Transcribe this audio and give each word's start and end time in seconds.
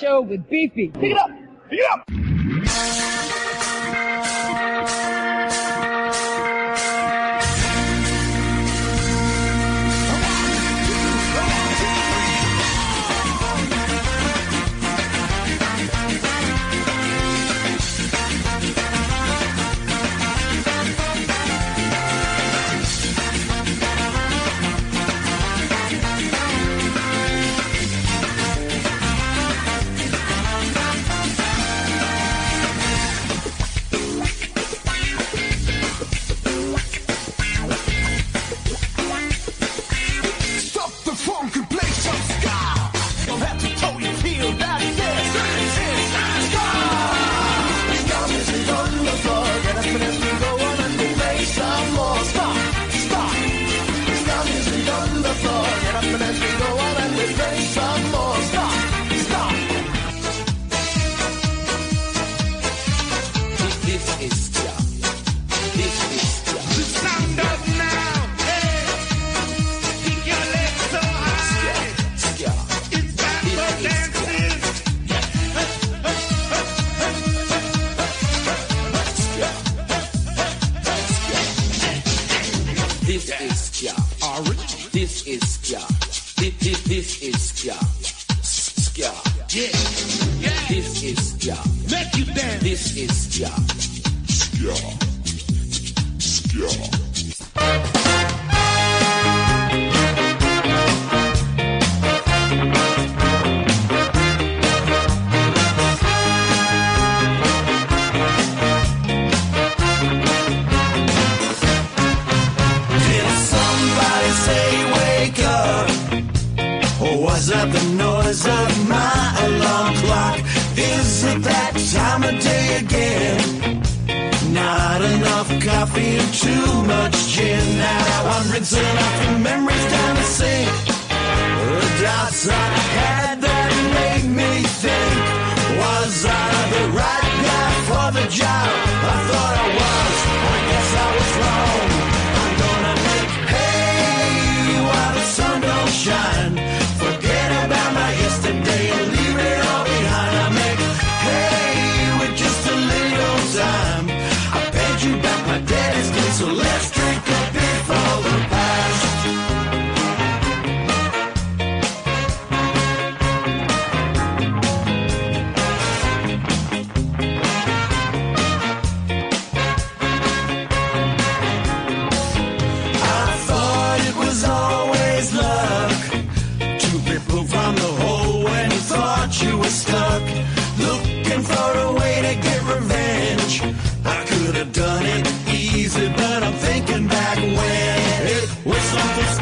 Show 0.00 0.22
with 0.22 0.48
Beefy. 0.48 0.88
Pick 0.88 1.12
it 1.12 1.18
up. 1.18 1.30
Pick 1.68 1.80
it 1.80 1.90
up. 1.92 3.19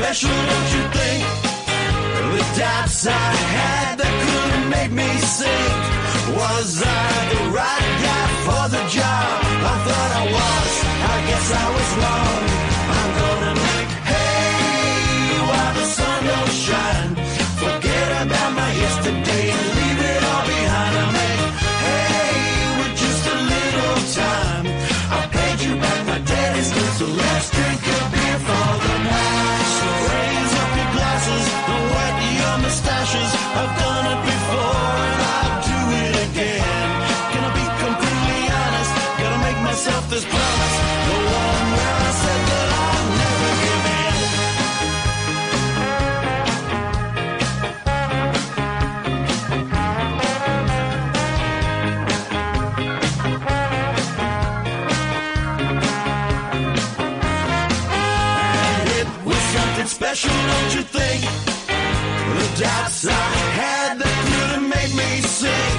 Special, 0.09 0.31
don't 0.31 0.71
you 0.73 0.85
think? 0.97 1.25
The 2.33 2.45
doubts 2.57 3.07
I 3.07 3.29
had 3.57 3.99
that 4.01 4.15
could 4.25 4.51
have 4.57 4.69
made 4.73 4.93
me 4.97 5.09
sick. 5.21 5.73
Was 6.33 6.81
I 6.81 7.09
the 7.33 7.43
right 7.53 7.93
guy 8.05 8.27
for 8.47 8.65
the 8.73 8.83
job? 8.89 9.37
I 9.73 9.75
thought 9.85 10.11
I 10.21 10.25
was. 10.33 10.71
I 11.13 11.17
guess 11.29 11.47
I 11.53 11.67
was 11.77 11.88
thoughts 62.69 63.07
I 63.07 63.29
had 63.61 63.93
the 63.99 64.11
could 64.29 64.51
have 64.57 64.67
made 64.77 64.93
me 65.01 65.11
sick. 65.41 65.75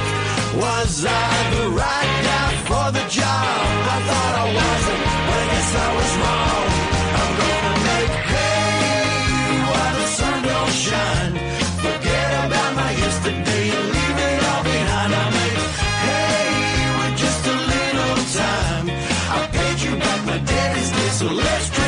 Was 0.62 1.06
I 1.06 1.30
the 1.56 1.66
right 1.82 2.14
guy 2.30 2.52
for 2.70 2.88
the 2.98 3.06
job? 3.20 3.58
I 3.96 3.98
thought 4.08 4.34
I 4.44 4.48
wasn't, 4.60 5.02
but 5.28 5.38
I 5.44 5.48
guess 5.54 5.70
I 5.86 5.90
was 6.00 6.12
wrong. 6.22 6.66
I'm 7.20 7.32
gonna 7.42 7.78
make 7.90 8.14
hay 8.34 9.50
while 9.72 9.94
the 10.00 10.08
sun 10.18 10.38
don't 10.50 10.76
shine. 10.88 11.36
Forget 11.86 12.30
about 12.46 12.72
my 12.82 12.92
yesterday 13.04 13.66
and 13.78 13.88
leave 13.96 14.20
it 14.32 14.42
all 14.50 14.64
behind. 14.74 15.12
I 15.24 15.26
make 15.40 15.62
hay 16.06 16.50
with 16.98 17.16
just 17.24 17.44
a 17.54 17.58
little 17.74 18.16
time. 18.42 18.88
I 19.36 19.40
paid 19.56 19.78
you 19.86 19.94
back 20.04 20.20
my 20.30 20.38
debt 20.50 20.78
is 20.82 20.90
this, 20.98 21.20
so 21.20 21.28
let's. 21.44 21.79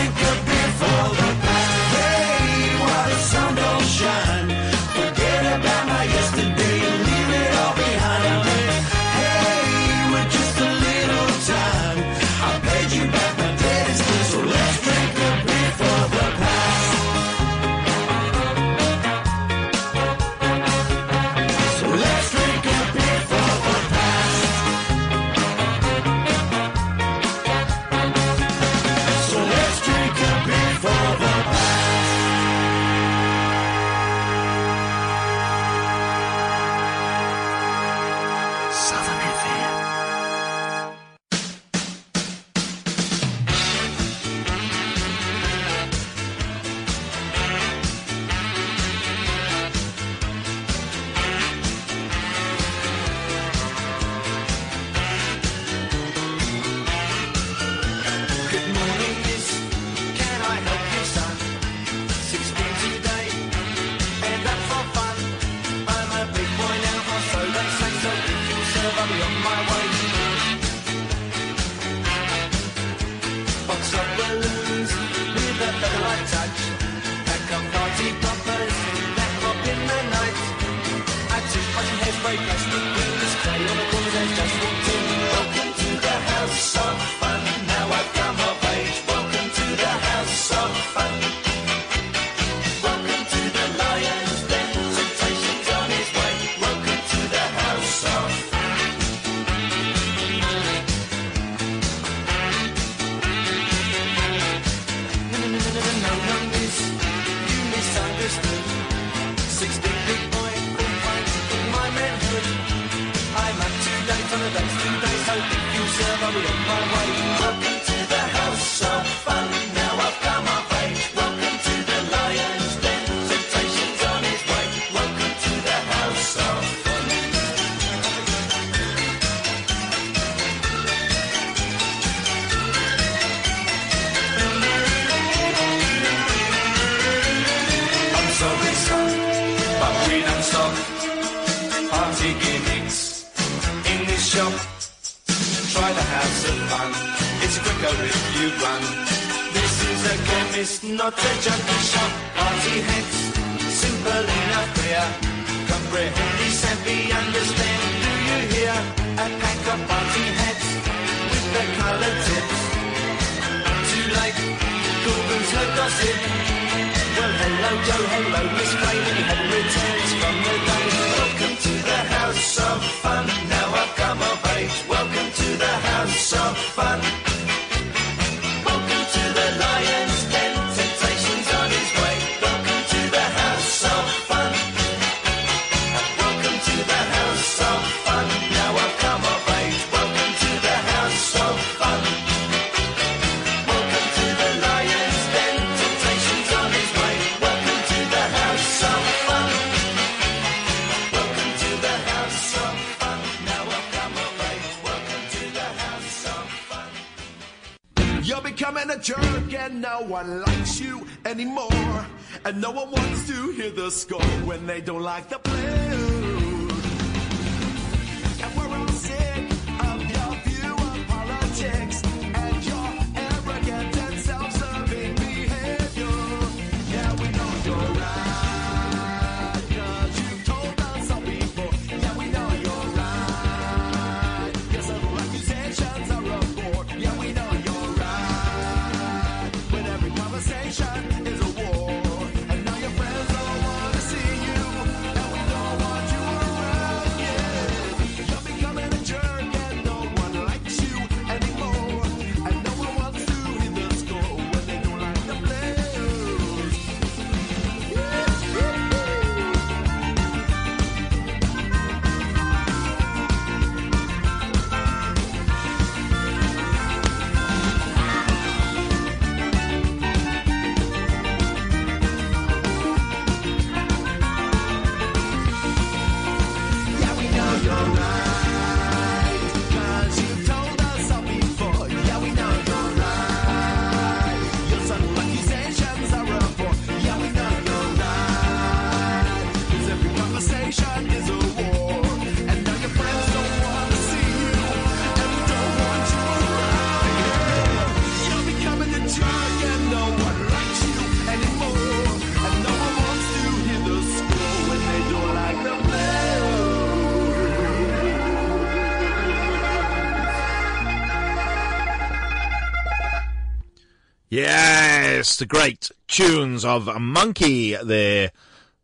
the 315.42 315.48
great 315.48 315.90
tunes 316.08 316.64
of 316.64 317.02
Monkey 317.02 317.76
there. 317.76 318.32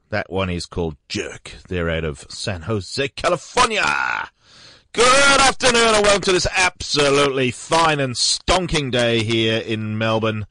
That 0.09 0.31
one 0.31 0.49
is 0.49 0.65
called 0.65 0.97
Jerk. 1.07 1.51
They're 1.67 1.87
out 1.87 2.03
of 2.03 2.25
San 2.29 2.63
Jose, 2.63 3.09
California. 3.09 3.85
Good 4.91 5.39
afternoon 5.39 5.93
and 5.93 6.03
welcome 6.03 6.23
to 6.23 6.31
this 6.31 6.47
absolutely 6.55 7.51
fine 7.51 7.99
and 7.99 8.15
stonking 8.15 8.89
day 8.89 9.23
here 9.23 9.61
in 9.61 9.99
Melbourne. 9.99 10.47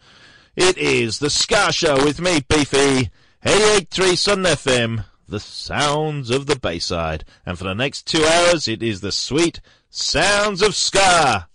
It 0.55 0.79
is 0.79 1.19
the 1.19 1.29
Ska 1.29 1.73
Show 1.73 1.97
with 2.05 2.21
me, 2.21 2.39
Beefy, 2.49 3.11
883 3.45 4.15
Sun 4.15 4.45
FM, 4.45 5.07
the 5.27 5.41
sounds 5.41 6.31
of 6.31 6.47
the 6.47 6.57
Bayside. 6.57 7.25
And 7.45 7.59
for 7.59 7.65
the 7.65 7.75
next 7.75 8.07
two 8.07 8.25
hours, 8.25 8.69
it 8.69 8.81
is 8.81 9.01
the 9.01 9.11
sweet 9.11 9.61
sounds 9.91 10.63
of 10.63 10.77
ska 10.77 11.49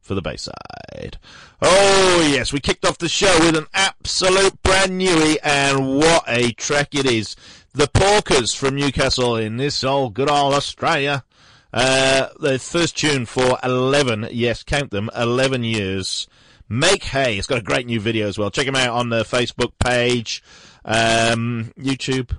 for 0.00 0.14
the 0.14 0.22
Bayside. 0.22 1.18
Oh 1.62 2.28
yes, 2.30 2.52
we 2.52 2.60
kicked 2.60 2.84
off 2.84 2.98
the 2.98 3.08
show 3.08 3.34
with 3.40 3.56
an 3.56 3.66
absolute 3.72 4.62
brand 4.62 5.00
newie, 5.00 5.38
and 5.42 5.96
what 5.96 6.24
a 6.28 6.52
track 6.52 6.94
it 6.94 7.06
is. 7.06 7.34
The 7.72 7.86
Porkers 7.86 8.54
from 8.54 8.74
Newcastle 8.74 9.36
in 9.36 9.56
this 9.56 9.82
old 9.82 10.12
good 10.12 10.28
old 10.28 10.52
Australia. 10.52 11.24
Uh, 11.72 12.28
the 12.38 12.58
first 12.58 12.98
tune 12.98 13.24
for 13.24 13.58
11, 13.62 14.28
yes, 14.32 14.62
count 14.62 14.90
them, 14.90 15.08
11 15.16 15.64
years. 15.64 16.26
Make 16.68 17.04
Hay. 17.04 17.38
It's 17.38 17.46
got 17.46 17.58
a 17.58 17.62
great 17.62 17.86
new 17.86 18.00
video 18.00 18.28
as 18.28 18.36
well. 18.36 18.50
Check 18.50 18.66
them 18.66 18.76
out 18.76 18.90
on 18.90 19.08
the 19.08 19.22
Facebook 19.22 19.72
page, 19.78 20.42
um, 20.84 21.72
YouTube, 21.78 22.36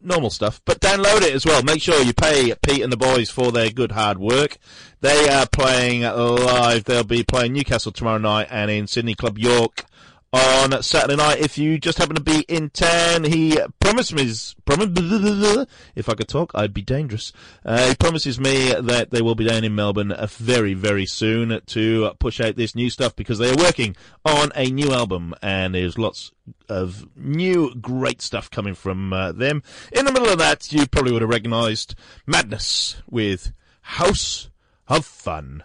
normal 0.00 0.30
stuff. 0.30 0.60
But 0.64 0.80
download 0.80 1.22
it 1.22 1.34
as 1.34 1.44
well. 1.44 1.62
Make 1.62 1.82
sure 1.82 2.02
you 2.02 2.12
pay 2.12 2.54
Pete 2.62 2.82
and 2.82 2.92
the 2.92 2.96
boys 2.96 3.30
for 3.30 3.52
their 3.52 3.70
good 3.70 3.92
hard 3.92 4.18
work. 4.18 4.58
They 5.00 5.28
are 5.28 5.46
playing 5.46 6.02
live. 6.02 6.84
They'll 6.84 7.04
be 7.04 7.22
playing 7.22 7.52
Newcastle 7.52 7.92
tomorrow 7.92 8.18
night 8.18 8.48
and 8.50 8.70
in 8.70 8.86
Sydney 8.86 9.14
Club 9.14 9.38
York 9.38 9.84
on 10.32 10.82
Saturday 10.82 11.16
night. 11.16 11.38
If 11.38 11.56
you 11.58 11.78
just 11.78 11.98
happen 11.98 12.16
to 12.16 12.22
be 12.22 12.40
in 12.48 12.70
town, 12.70 13.24
he 13.24 13.58
promised 13.80 14.12
me, 14.12 14.24
if 14.24 16.08
I 16.08 16.14
could 16.14 16.28
talk, 16.28 16.52
I'd 16.54 16.74
be 16.74 16.82
dangerous. 16.82 17.32
Uh, 17.64 17.88
he 17.88 17.94
promises 17.94 18.38
me 18.38 18.72
that 18.72 19.10
they 19.10 19.22
will 19.22 19.34
be 19.34 19.46
down 19.46 19.64
in 19.64 19.74
Melbourne 19.74 20.14
very, 20.28 20.74
very 20.74 21.06
soon 21.06 21.60
to 21.66 22.12
push 22.18 22.40
out 22.40 22.56
this 22.56 22.74
new 22.74 22.90
stuff 22.90 23.16
because 23.16 23.38
they 23.38 23.50
are 23.50 23.56
working 23.56 23.96
on 24.24 24.50
a 24.54 24.70
new 24.70 24.92
album 24.92 25.34
and 25.42 25.74
there's 25.74 25.98
lots 25.98 26.32
of 26.68 27.06
new 27.16 27.74
great 27.74 28.20
stuff 28.20 28.50
coming 28.50 28.74
from 28.74 29.12
uh, 29.12 29.32
them. 29.32 29.62
In 29.92 30.04
the 30.04 30.12
middle 30.12 30.28
of 30.28 30.38
that, 30.38 30.72
you 30.72 30.86
probably 30.86 31.12
would 31.12 31.22
have 31.22 31.30
recognised 31.30 31.94
Madness 32.26 33.02
with 33.08 33.52
House 33.80 34.50
of 34.86 35.04
Fun. 35.04 35.62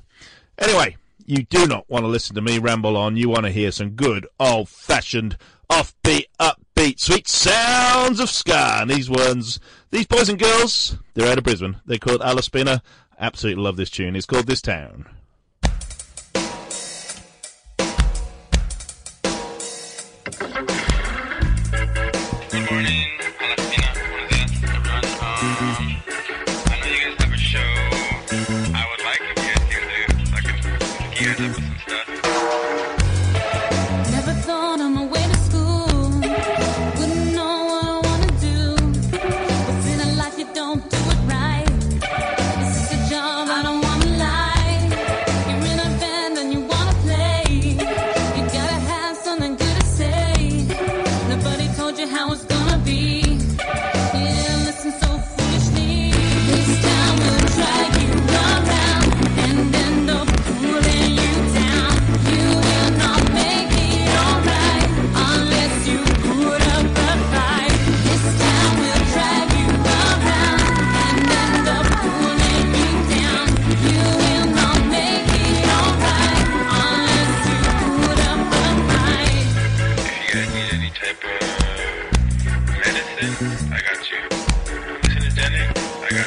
Anyway, 0.58 0.98
you 1.26 1.44
do 1.44 1.66
not 1.68 1.90
want 1.90 2.04
to 2.04 2.10
listen 2.10 2.36
to 2.36 2.42
me 2.42 2.60
ramble 2.60 2.98
on. 2.98 3.18
You 3.18 3.30
want 3.30 3.46
to 3.46 3.52
hear 3.52 3.72
some 3.72 3.92
good 3.92 4.28
old 4.40 4.70
fashioned, 4.70 5.38
offbeat, 5.70 6.26
upbeat, 6.40 7.00
sweet 7.00 7.28
sounds 7.28 8.20
of 8.20 8.30
ska. 8.30 8.80
And 8.82 8.90
these 8.90 9.10
ones, 9.10 9.60
these 9.92 10.08
boys 10.08 10.30
and 10.30 10.40
girls, 10.40 10.98
they're 11.14 11.32
out 11.32 11.38
of 11.38 11.44
Brisbane. 11.44 11.78
They're 11.86 11.98
called 11.98 12.22
Alla 12.22 12.44
Spina. 12.44 12.82
Absolutely 13.20 13.64
love 13.64 13.78
this 13.78 13.90
tune. 13.90 14.16
It's 14.16 14.26
called 14.26 14.48
This 14.48 14.62
Town. 14.62 15.08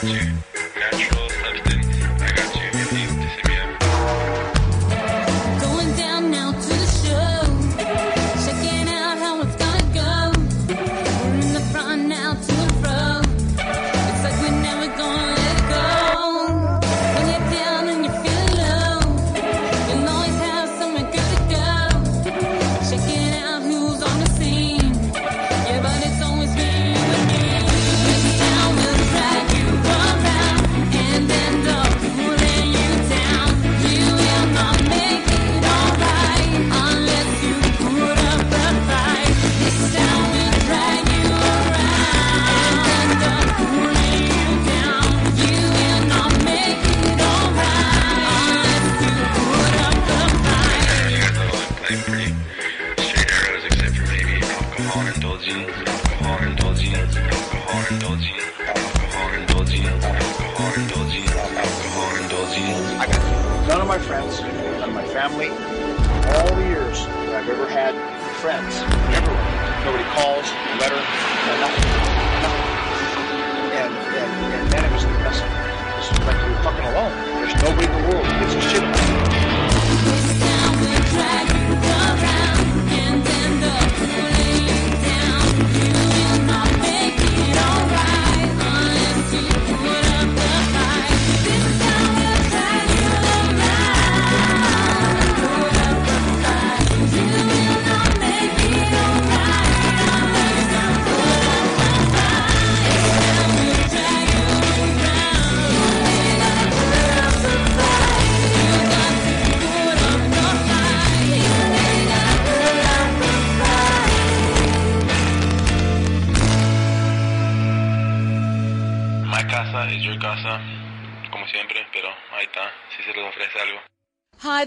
I 0.08 0.55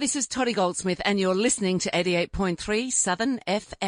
this 0.09 0.15
is 0.15 0.27
Toddy 0.27 0.53
Goldsmith, 0.53 0.99
and 1.05 1.19
you're 1.19 1.35
listening 1.35 1.77
to 1.77 1.91
88.3 1.91 2.91
Southern 2.91 3.39
FM. 3.47 3.78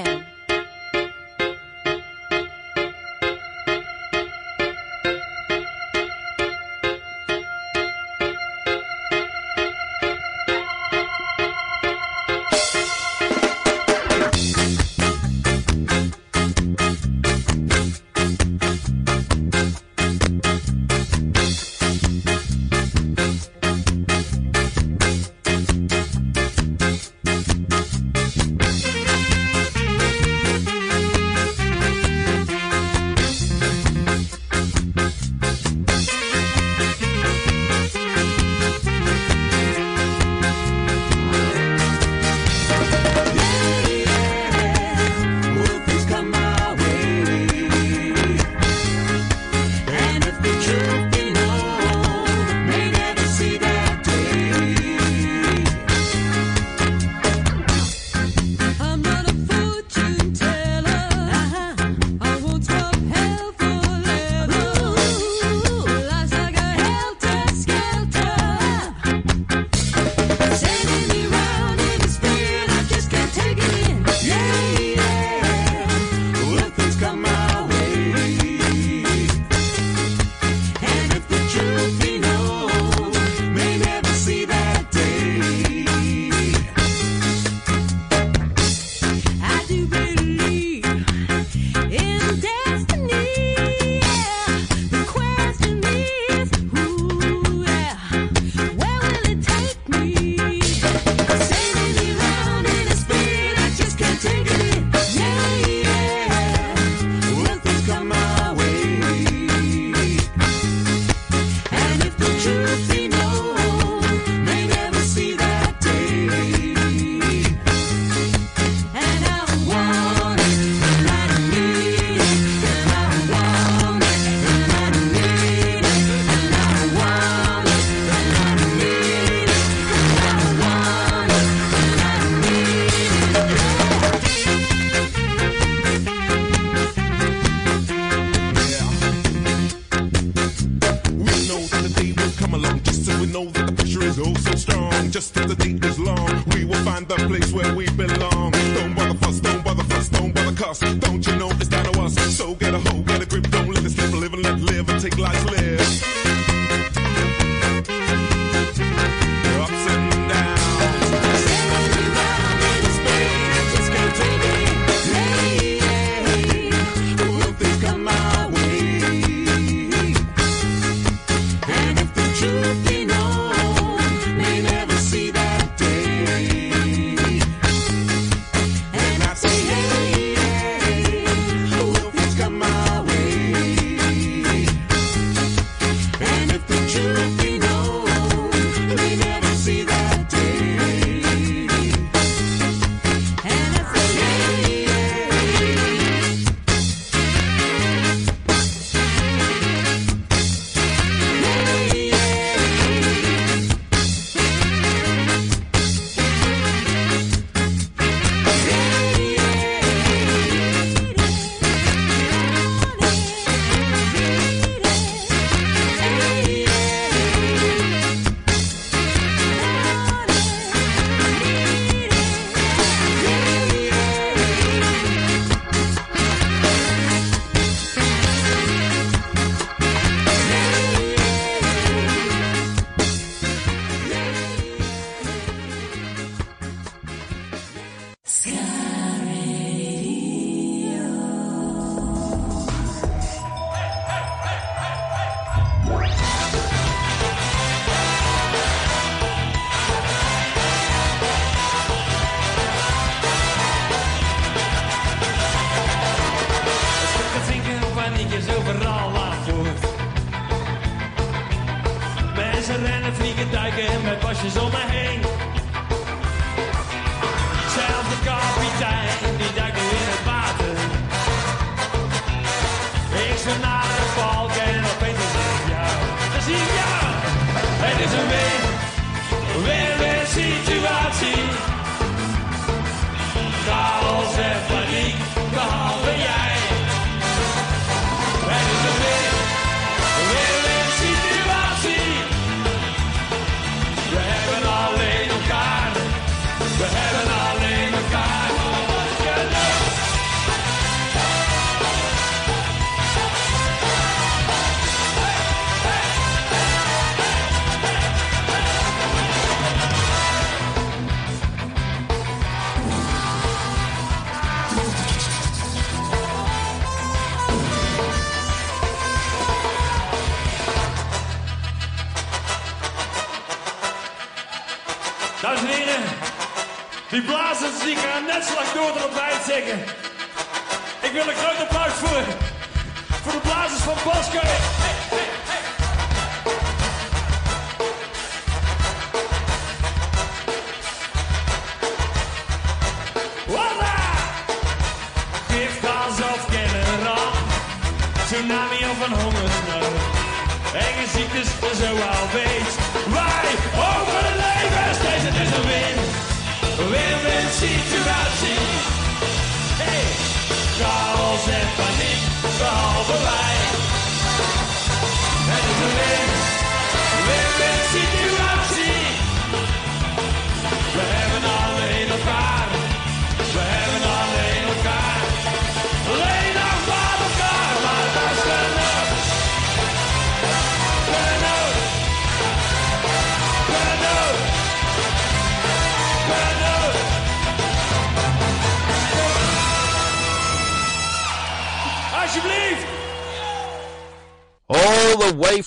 Wij 329.71 330.00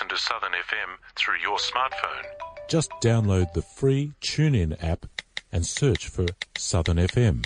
Listen 0.00 0.16
to 0.16 0.22
Southern 0.22 0.52
FM 0.52 0.96
through 1.14 1.38
your 1.42 1.58
smartphone? 1.58 2.24
Just 2.68 2.90
download 3.02 3.52
the 3.52 3.62
free 3.62 4.12
TuneIn 4.22 4.82
app 4.82 5.06
and 5.52 5.66
search 5.66 6.08
for 6.08 6.26
Southern 6.56 6.96
FM. 6.96 7.44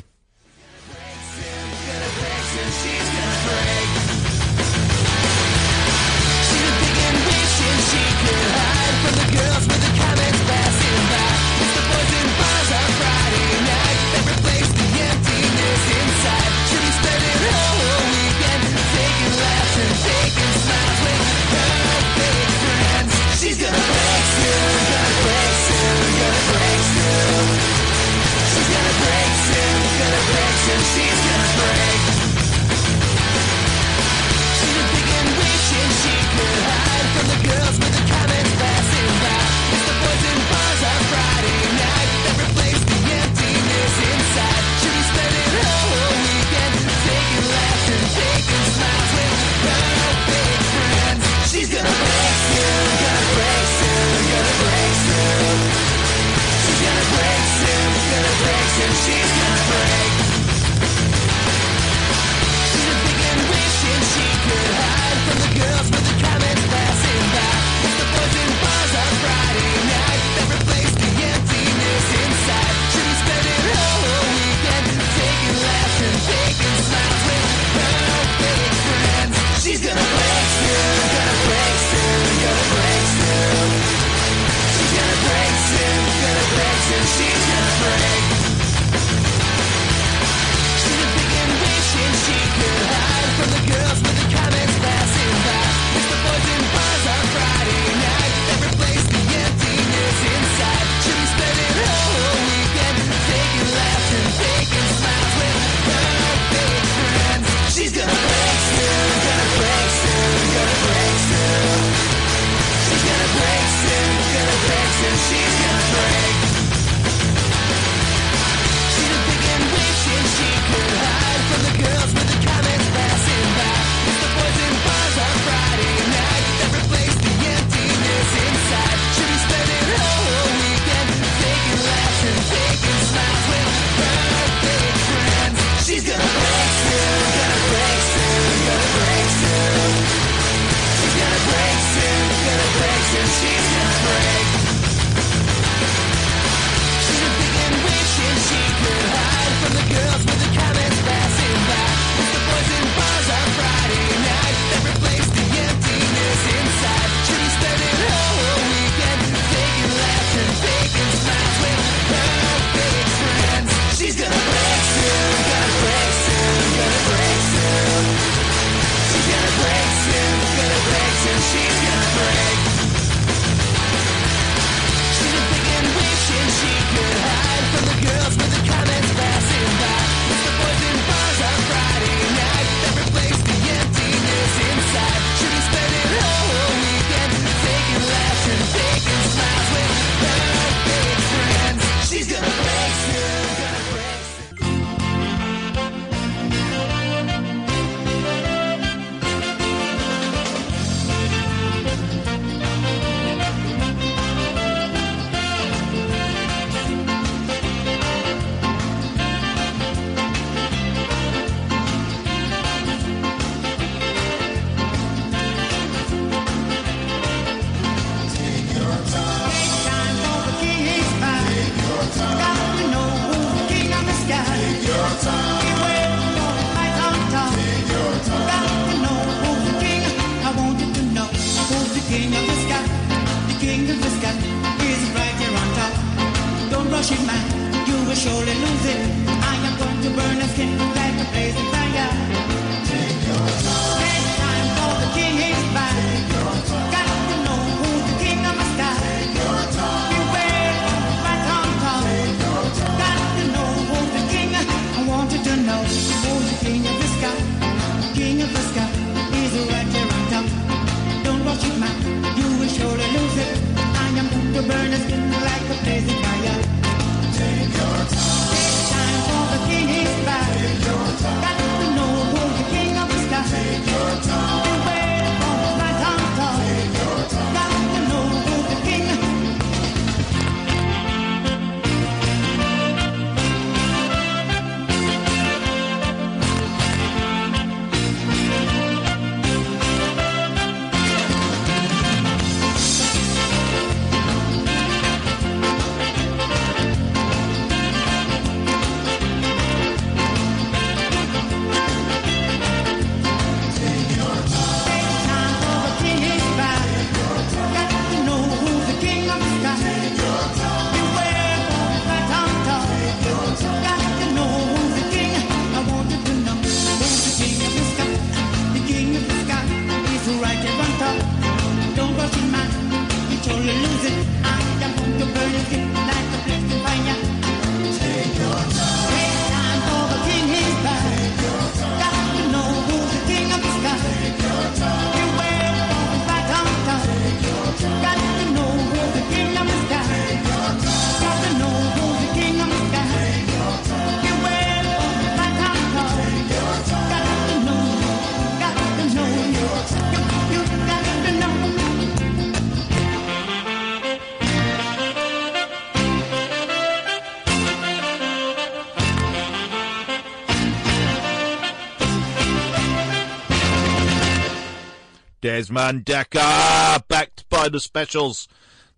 Desmond 365.55 366.05
Dekker, 366.05 367.07
backed 367.07 367.49
by 367.49 367.69
the 367.69 367.79
specials. 367.79 368.49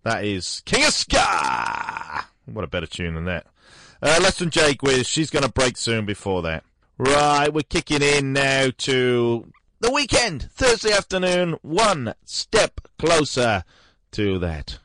That 0.01 0.25
is 0.25 0.63
King 0.65 0.85
of 0.85 0.91
Ska. 0.91 2.25
What 2.45 2.63
a 2.63 2.67
better 2.67 2.87
tune 2.87 3.13
than 3.13 3.25
that. 3.25 3.45
Uh, 4.01 4.17
less 4.23 4.39
than 4.39 4.49
Jake 4.49 4.81
with 4.81 5.05
She's 5.05 5.29
to 5.29 5.49
break 5.49 5.77
soon 5.77 6.07
before 6.07 6.41
that. 6.41 6.63
Right, 6.97 7.53
we're 7.53 7.61
kicking 7.61 8.01
in 8.01 8.33
now 8.33 8.71
to 8.75 9.51
the 9.81 9.91
weekend, 9.91 10.49
Thursday 10.51 10.91
afternoon, 10.91 11.57
one 11.61 12.15
step 12.25 12.81
closer 12.97 13.63
to 14.13 14.39
that 14.39 14.79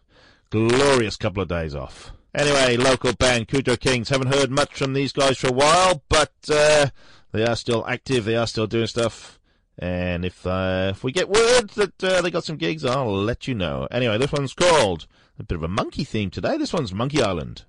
glorious 0.51 1.17
couple 1.17 1.43
of 1.43 1.49
days 1.49 1.75
off. 1.75 2.13
Anyway, 2.35 2.77
local 2.77 3.15
band 3.15 3.49
Kujo 3.49 3.81
Kings. 3.81 4.11
Haven't 4.11 4.35
heard 4.35 4.51
much 4.51 4.75
from 4.75 4.93
these 4.93 5.15
guys 5.15 5.39
for 5.39 5.49
a 5.49 5.53
while, 5.53 6.03
but 6.11 6.35
uh, 6.51 6.89
they 7.33 7.47
are 7.47 7.57
still 7.57 7.87
active. 7.89 8.27
They 8.27 8.37
are 8.37 8.47
still 8.47 8.67
doing 8.67 8.89
stuff. 8.89 9.39
And 9.83 10.25
if 10.25 10.47
uh, 10.47 10.92
if 10.92 11.03
we 11.03 11.11
get 11.11 11.29
word 11.29 11.71
that 11.71 12.05
uh, 12.05 12.23
they 12.23 12.31
got 12.31 12.45
some 12.45 12.55
gigs, 12.55 12.85
I'll 12.85 13.12
let 13.12 13.49
you 13.49 13.55
know. 13.57 13.88
Anyway, 13.90 14.16
this 14.16 14.31
one's 14.31 14.55
called 14.55 15.09
a 15.40 15.42
bit 15.42 15.57
of 15.57 15.64
a 15.64 15.68
monkey 15.68 16.05
theme 16.05 16.31
today. 16.31 16.57
This 16.57 16.73
one's 16.73 16.95
Monkey 16.95 17.21
Island. 17.21 17.64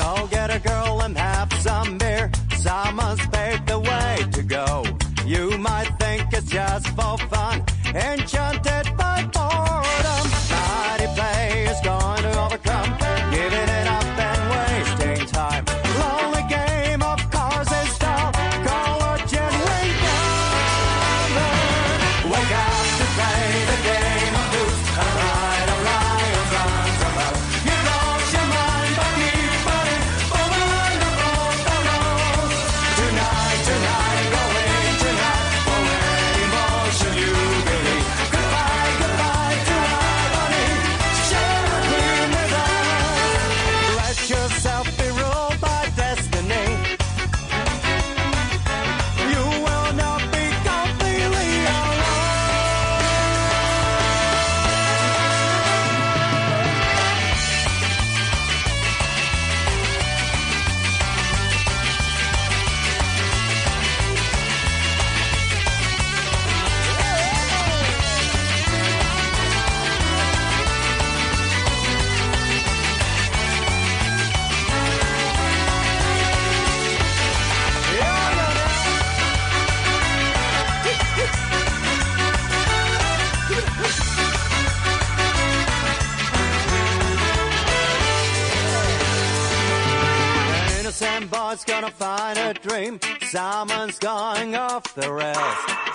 Go 0.00 0.26
get 0.30 0.48
a 0.50 0.58
girl 0.58 1.02
and 1.02 1.14
have 1.18 1.52
some 1.60 1.98
beer. 1.98 2.30
Someone's 2.56 3.26
paved 3.26 3.66
the 3.66 3.78
way 3.78 4.16
to 4.32 4.42
go. 4.42 4.84
You 5.26 5.58
might 5.58 5.90
think 5.98 6.32
it's 6.32 6.50
just 6.50 6.86
for 6.96 7.18
fun, 7.28 7.62
enchanted 7.94 8.59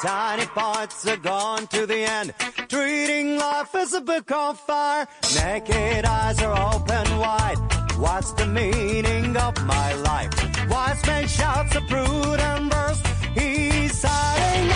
Tiny 0.06 0.46
parts 0.46 1.08
are 1.08 1.18
gone 1.18 1.66
to 1.66 1.88
the 1.88 1.98
end. 1.98 2.32
Treating 2.70 3.38
life 3.38 3.74
as 3.74 3.92
a 3.94 4.02
book 4.02 4.32
on 4.32 4.54
fire. 4.54 5.08
Naked 5.34 6.06
eyes 6.06 6.40
are 6.44 6.76
open 6.76 7.18
wide. 7.18 7.58
What's 7.98 8.32
the 8.34 8.46
meaning 8.46 9.36
of 9.36 9.60
my 9.66 9.96
life? 9.96 10.30
Wise 10.70 11.04
man 11.08 11.28
shouts 11.28 11.76
a 11.76 11.82
prudent 11.82 12.72
verse. 12.72 13.02
He's 13.34 14.06
hiding 14.06 14.72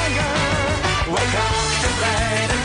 anger. 0.00 0.34
Wake 1.12 1.34
up 1.44 1.56
to 1.82 1.88
play 2.00 2.55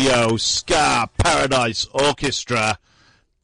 Tokyo 0.00 0.38
Ska 0.38 1.10
Paradise 1.18 1.86
Orchestra. 1.92 2.78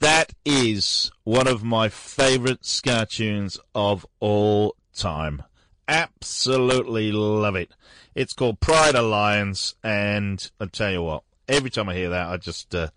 That 0.00 0.32
is 0.42 1.10
one 1.22 1.46
of 1.46 1.62
my 1.62 1.90
favourite 1.90 2.64
ska 2.64 3.04
tunes 3.04 3.58
of 3.74 4.06
all 4.20 4.74
time. 4.94 5.42
Absolutely 5.86 7.12
love 7.12 7.56
it. 7.56 7.72
It's 8.14 8.32
called 8.32 8.60
Pride 8.60 8.94
Alliance, 8.94 9.74
and 9.84 10.50
I 10.58 10.64
tell 10.66 10.90
you 10.90 11.02
what, 11.02 11.24
every 11.46 11.68
time 11.68 11.90
I 11.90 11.94
hear 11.94 12.08
that, 12.08 12.28
I 12.28 12.38
just 12.38 12.74
uh, 12.74 12.88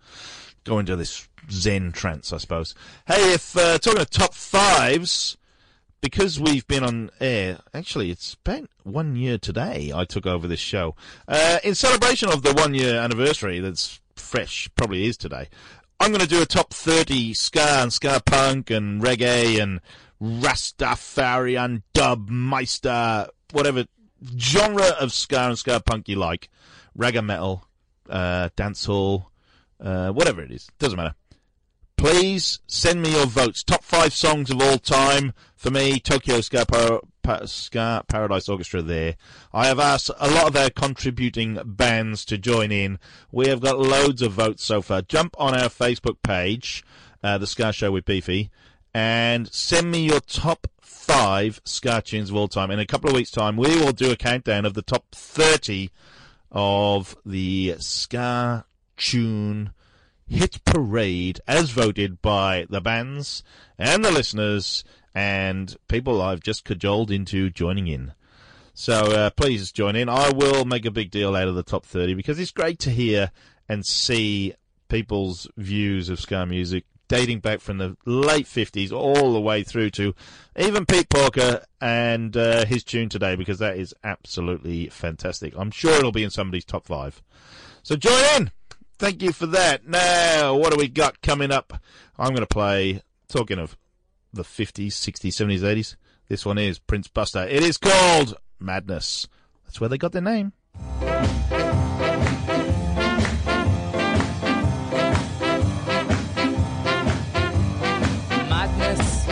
go 0.64 0.78
into 0.78 0.96
this 0.96 1.28
Zen 1.50 1.92
trance, 1.92 2.32
I 2.32 2.38
suppose. 2.38 2.74
Hey, 3.06 3.34
if 3.34 3.54
uh, 3.58 3.76
talking 3.76 4.00
of 4.00 4.08
top 4.08 4.32
fives, 4.32 5.36
because 6.00 6.40
we've 6.40 6.66
been 6.66 6.84
on 6.84 7.10
air, 7.20 7.58
actually, 7.74 8.10
it's 8.10 8.34
about 8.34 8.68
one 8.82 9.16
year 9.16 9.38
today. 9.38 9.92
I 9.94 10.04
took 10.04 10.26
over 10.26 10.46
this 10.46 10.60
show 10.60 10.96
uh, 11.28 11.58
in 11.62 11.74
celebration 11.74 12.30
of 12.30 12.42
the 12.42 12.54
one 12.54 12.74
year 12.74 12.96
anniversary. 12.96 13.60
That's 13.60 14.00
fresh, 14.16 14.68
probably 14.74 15.06
is 15.06 15.16
today. 15.16 15.48
I'm 15.98 16.10
going 16.10 16.22
to 16.22 16.26
do 16.26 16.40
a 16.40 16.46
top 16.46 16.72
30 16.72 17.34
ska 17.34 17.82
and 17.82 17.92
ska 17.92 18.22
punk 18.24 18.70
and 18.70 19.02
reggae 19.02 19.60
and 19.62 19.80
Rastafarian 20.22 21.82
dub 21.92 22.28
meister, 22.30 23.28
whatever 23.52 23.84
genre 24.36 24.94
of 25.00 25.12
ska 25.12 25.48
and 25.48 25.58
ska 25.58 25.80
punk 25.80 26.08
you 26.08 26.16
like, 26.16 26.48
reggae 26.98 27.24
metal, 27.24 27.66
uh, 28.08 28.48
dancehall, 28.56 29.26
uh, 29.80 30.10
whatever 30.10 30.42
it 30.42 30.50
is, 30.50 30.68
doesn't 30.78 30.96
matter. 30.96 31.14
Please 32.00 32.60
send 32.66 33.02
me 33.02 33.12
your 33.12 33.26
votes. 33.26 33.62
Top 33.62 33.84
five 33.84 34.14
songs 34.14 34.50
of 34.50 34.62
all 34.62 34.78
time 34.78 35.34
for 35.54 35.70
me. 35.70 36.00
Tokyo 36.00 36.40
Ska, 36.40 36.64
Pa- 37.22 37.44
Ska 37.44 38.04
Paradise 38.08 38.48
Orchestra. 38.48 38.80
There, 38.80 39.16
I 39.52 39.66
have 39.66 39.78
asked 39.78 40.10
a 40.18 40.30
lot 40.30 40.46
of 40.46 40.54
their 40.54 40.70
contributing 40.70 41.58
bands 41.62 42.24
to 42.24 42.38
join 42.38 42.72
in. 42.72 42.98
We 43.30 43.48
have 43.48 43.60
got 43.60 43.78
loads 43.78 44.22
of 44.22 44.32
votes 44.32 44.64
so 44.64 44.80
far. 44.80 45.02
Jump 45.02 45.36
on 45.38 45.54
our 45.54 45.68
Facebook 45.68 46.16
page, 46.22 46.82
uh, 47.22 47.36
the 47.36 47.46
Ska 47.46 47.70
Show 47.70 47.92
with 47.92 48.06
Beefy, 48.06 48.50
and 48.94 49.52
send 49.52 49.90
me 49.90 50.06
your 50.06 50.20
top 50.20 50.68
five 50.80 51.60
ska 51.66 52.00
tunes 52.00 52.30
of 52.30 52.36
all 52.36 52.48
time. 52.48 52.70
In 52.70 52.78
a 52.78 52.86
couple 52.86 53.10
of 53.10 53.16
weeks' 53.16 53.30
time, 53.30 53.58
we 53.58 53.76
will 53.76 53.92
do 53.92 54.10
a 54.10 54.16
countdown 54.16 54.64
of 54.64 54.72
the 54.72 54.80
top 54.80 55.04
thirty 55.12 55.90
of 56.50 57.14
the 57.26 57.76
ska 57.78 58.64
tune 58.96 59.74
hit 60.30 60.64
parade 60.64 61.40
as 61.46 61.70
voted 61.70 62.22
by 62.22 62.64
the 62.70 62.80
bands 62.80 63.42
and 63.76 64.04
the 64.04 64.12
listeners 64.12 64.84
and 65.14 65.76
people 65.88 66.22
I've 66.22 66.40
just 66.40 66.64
cajoled 66.64 67.10
into 67.10 67.50
joining 67.50 67.88
in. 67.88 68.12
So 68.72 68.94
uh, 69.12 69.30
please 69.30 69.72
join 69.72 69.96
in. 69.96 70.08
I 70.08 70.30
will 70.30 70.64
make 70.64 70.86
a 70.86 70.90
big 70.90 71.10
deal 71.10 71.34
out 71.34 71.48
of 71.48 71.56
the 71.56 71.64
top 71.64 71.84
30 71.84 72.14
because 72.14 72.38
it's 72.38 72.52
great 72.52 72.78
to 72.80 72.90
hear 72.90 73.32
and 73.68 73.84
see 73.84 74.54
people's 74.88 75.48
views 75.56 76.08
of 76.08 76.20
ska 76.20 76.46
music 76.46 76.84
dating 77.08 77.40
back 77.40 77.60
from 77.60 77.78
the 77.78 77.96
late 78.06 78.46
50s 78.46 78.92
all 78.92 79.32
the 79.32 79.40
way 79.40 79.64
through 79.64 79.90
to 79.90 80.14
even 80.56 80.86
Pete 80.86 81.08
Porker 81.08 81.64
and 81.80 82.36
uh, 82.36 82.64
his 82.64 82.84
tune 82.84 83.08
today 83.08 83.34
because 83.34 83.58
that 83.58 83.76
is 83.76 83.92
absolutely 84.04 84.88
fantastic. 84.88 85.52
I'm 85.56 85.72
sure 85.72 85.92
it'll 85.94 86.12
be 86.12 86.22
in 86.22 86.30
somebody's 86.30 86.64
top 86.64 86.86
five. 86.86 87.20
So 87.82 87.96
join 87.96 88.22
in. 88.36 88.50
Thank 89.00 89.22
you 89.22 89.32
for 89.32 89.46
that. 89.46 89.88
Now, 89.88 90.54
what 90.56 90.74
do 90.74 90.78
we 90.78 90.86
got 90.86 91.22
coming 91.22 91.50
up? 91.50 91.72
I'm 92.18 92.34
going 92.34 92.40
to 92.40 92.46
play, 92.46 93.00
talking 93.28 93.58
of 93.58 93.78
the 94.30 94.42
50s, 94.42 94.88
60s, 94.88 95.30
70s, 95.30 95.60
80s. 95.60 95.96
This 96.28 96.44
one 96.44 96.58
is 96.58 96.78
Prince 96.78 97.08
Buster. 97.08 97.46
It 97.48 97.62
is 97.62 97.78
called 97.78 98.36
Madness. 98.58 99.26
That's 99.64 99.80
where 99.80 99.88
they 99.88 99.96
got 99.96 100.12
their 100.12 100.20
name. 100.20 100.52
Madness, 108.50 109.26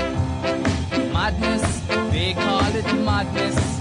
madness, 1.13 1.87
call 2.37 2.75
it 2.75 3.05
madness. 3.05 3.81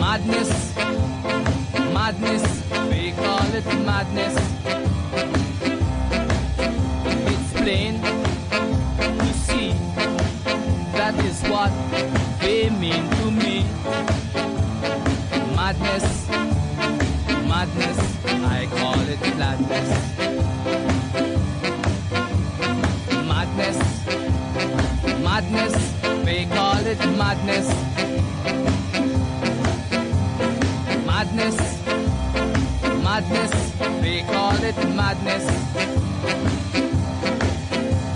Madness, 0.00 0.74
madness, 1.94 2.63
it 3.54 3.64
madness. 3.86 4.34
It's 7.30 7.52
plain 7.52 8.00
to 9.20 9.32
see 9.46 9.70
that 10.96 11.14
is 11.24 11.40
what 11.42 11.70
they 12.40 12.68
mean 12.70 13.04
to 13.18 13.30
me. 13.30 13.64
Madness, 15.54 16.28
madness, 17.52 17.98
I 18.56 18.66
call 18.78 19.00
it 19.14 19.22
gladness. 19.36 19.90
madness, 23.32 23.78
madness, 25.22 25.76
they 26.24 26.44
call 26.46 26.84
it 26.84 26.98
madness. 27.22 27.68
Madness, 31.06 31.58
madness, 33.14 33.72
they 34.02 34.22
call 34.22 34.56
it 34.64 34.76
madness. 34.96 35.46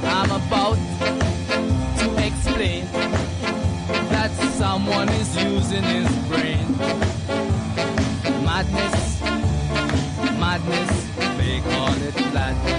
I'm 0.03 0.31
about 0.41 0.79
to 2.01 2.09
explain 2.27 2.85
that 4.11 4.33
someone 4.57 5.09
is 5.11 5.31
using 5.37 5.85
his 5.85 6.11
brain. 6.27 6.67
Madness, 8.45 9.23
madness, 10.45 10.91
they 11.39 11.61
call 11.71 11.95
it 12.09 12.17
madness. 12.35 12.78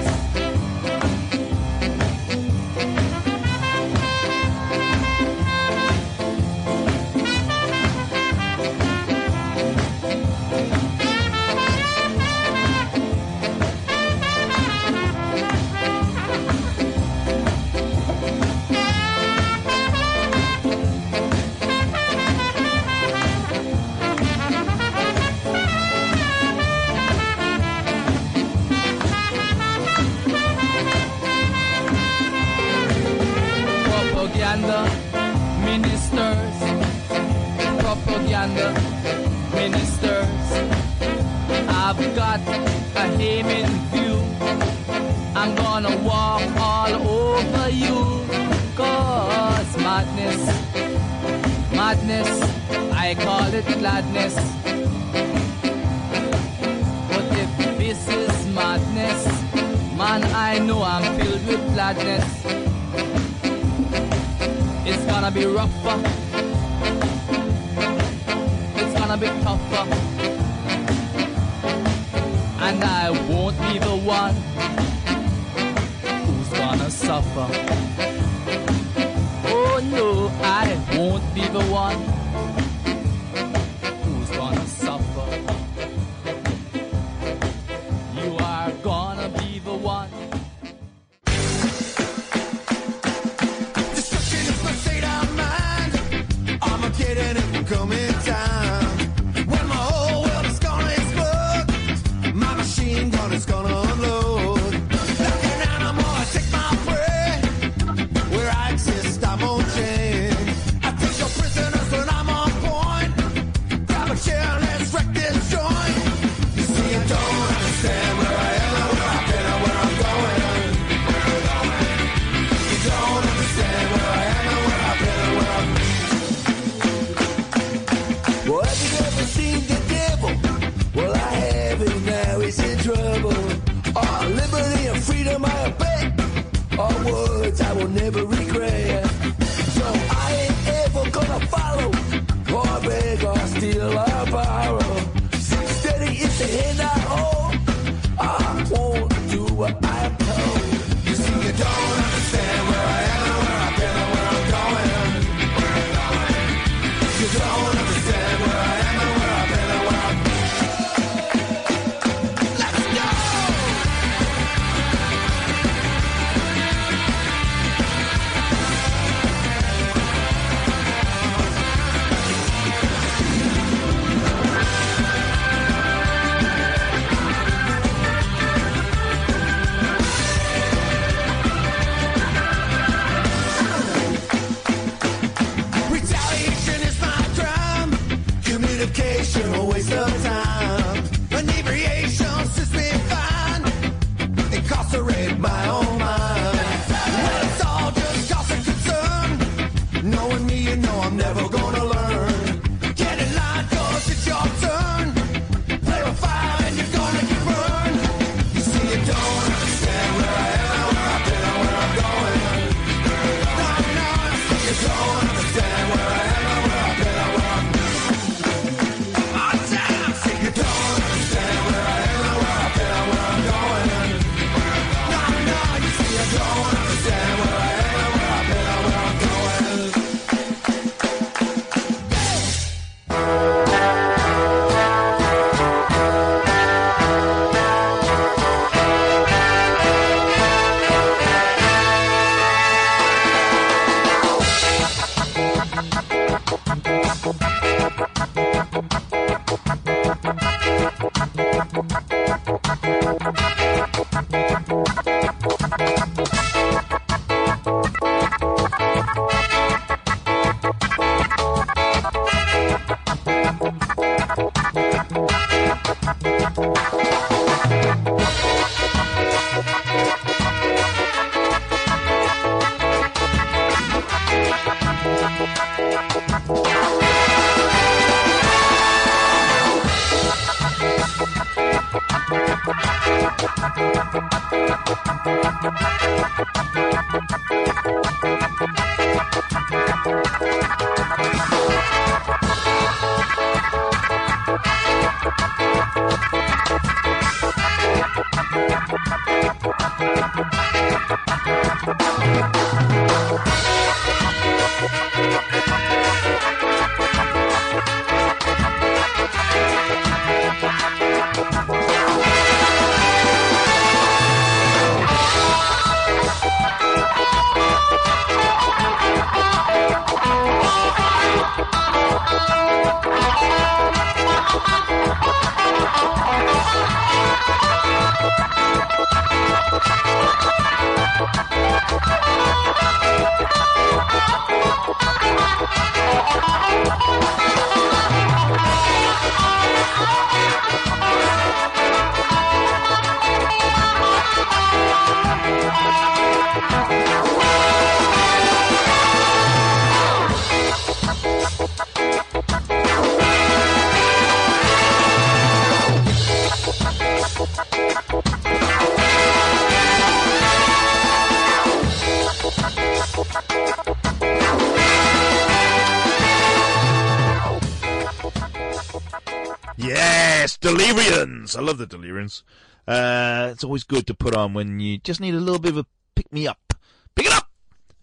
Yes, 370.50 370.58
Delirians. 370.58 371.56
I 371.56 371.62
love 371.62 371.78
the 371.78 371.86
Delirians. 371.86 372.42
Uh, 372.88 373.50
it's 373.52 373.64
always 373.64 373.84
good 373.84 374.08
to 374.08 374.16
put 374.16 374.36
on 374.36 374.56
when 374.56 374.80
you 374.80 374.98
just 374.98 375.22
need 375.22 375.36
a 375.36 375.40
little 375.40 375.60
bit 375.60 375.74
of 375.74 375.78
a 375.78 375.86
pick 376.16 376.34
me 376.34 376.48
up. 376.48 376.74
Pick 377.14 377.28
it 377.28 377.34
up! 377.34 377.52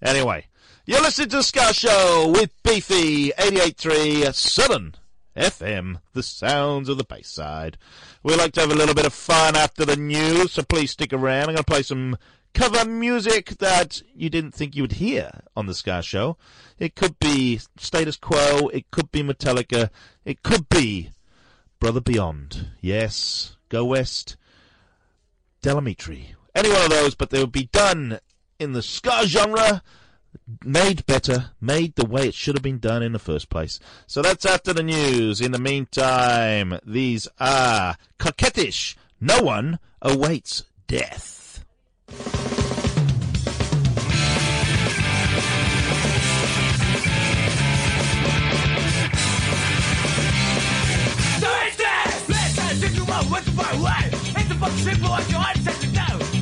Anyway, 0.00 0.46
you're 0.84 1.00
listening 1.00 1.28
to 1.30 1.38
the 1.38 1.42
Ska 1.42 1.74
Show 1.74 2.32
with 2.32 2.52
Beefy 2.62 3.32
88.3 3.32 4.32
Southern 4.32 4.94
FM, 5.36 6.00
the 6.12 6.22
sounds 6.22 6.88
of 6.88 6.98
the 6.98 7.04
Bayside. 7.04 7.78
We 8.22 8.36
like 8.36 8.52
to 8.52 8.60
have 8.60 8.70
a 8.70 8.76
little 8.76 8.94
bit 8.94 9.06
of 9.06 9.12
fun 9.12 9.56
after 9.56 9.84
the 9.84 9.96
news, 9.96 10.52
so 10.52 10.62
please 10.62 10.92
stick 10.92 11.12
around. 11.12 11.48
I'm 11.48 11.54
going 11.54 11.56
to 11.56 11.64
play 11.64 11.82
some 11.82 12.16
cover 12.54 12.88
music 12.88 13.58
that 13.58 14.02
you 14.14 14.30
didn't 14.30 14.52
think 14.52 14.76
you 14.76 14.84
would 14.84 14.92
hear 14.92 15.40
on 15.56 15.66
the 15.66 15.74
Ska 15.74 16.00
Show. 16.00 16.36
It 16.78 16.94
could 16.94 17.18
be 17.18 17.58
Status 17.76 18.16
Quo, 18.16 18.68
it 18.68 18.88
could 18.92 19.10
be 19.10 19.24
Metallica, 19.24 19.90
it 20.24 20.44
could 20.44 20.68
be 20.68 21.10
Brother 21.78 22.00
Beyond. 22.00 22.68
Yes, 22.80 23.56
Go 23.68 23.84
West, 23.84 24.36
Del 25.62 25.80
Amitri. 25.80 26.34
Any 26.54 26.70
one 26.70 26.84
of 26.84 26.90
those, 26.90 27.14
but 27.14 27.30
they 27.30 27.40
would 27.40 27.52
be 27.52 27.68
done 27.72 28.18
in 28.58 28.72
the 28.72 28.82
ska 28.82 29.26
genre, 29.26 29.82
made 30.64 31.04
better, 31.06 31.50
made 31.60 31.94
the 31.96 32.06
way 32.06 32.28
it 32.28 32.34
should 32.34 32.54
have 32.54 32.62
been 32.62 32.78
done 32.78 33.02
in 33.02 33.12
the 33.12 33.18
first 33.18 33.50
place. 33.50 33.78
So 34.06 34.22
that's 34.22 34.46
after 34.46 34.72
the 34.72 34.82
news. 34.82 35.40
In 35.40 35.52
the 35.52 35.58
meantime, 35.58 36.78
these 36.84 37.28
are 37.38 37.96
coquettish. 38.18 38.96
No 39.20 39.42
one 39.42 39.78
awaits 40.00 40.64
death. 40.86 41.64
It's 54.76 54.84
the 54.84 54.90
fucking 54.90 55.00
simple 55.00 55.14
as 55.14 55.30
you 55.30 55.36
want 55.38 55.56
to 55.56 55.62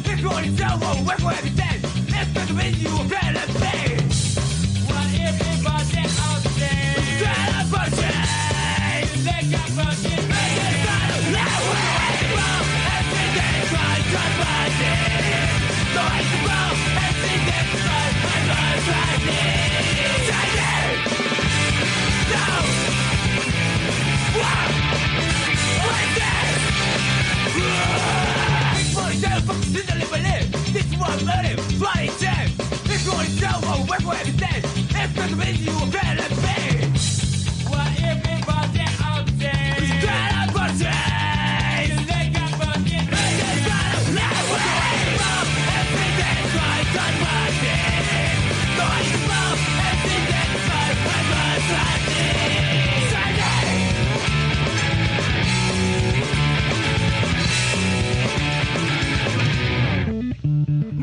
you 0.02 0.16
to 0.44 0.56
tell 0.56 0.76
what 0.78 0.98
we're 1.06 1.18
going 1.18 1.36
to 1.36 1.52
let's 2.10 2.30
go 2.32 2.44
to 2.46 2.52
you 2.78 2.88
a 2.88 3.04
plan 3.06 3.36
of 3.36 3.48
pain. 3.62 3.98
What 4.90 5.06
everybody 5.22 6.02
out 6.18 6.42
there? 6.58 6.94
Try 7.22 7.62
for 7.70 7.86
everything 8.82 9.54
trying 9.74 9.94
to 9.94 11.24
this? 27.94 28.23
Down 29.24 29.42
from 29.42 29.60
the 29.60 29.66
city 29.66 29.98
living 29.98 30.24
This 30.72 30.86
I'm 31.02 31.24
learning, 31.24 31.58
If 32.84 33.04
you 33.04 33.12
want 33.12 33.28
to 33.28 33.34
going 34.04 34.18
to 34.18 34.38
say 34.38 34.62
It's 35.00 35.12
going 35.14 35.30
to 35.30 35.36
be 35.36 35.50
you 35.64 36.03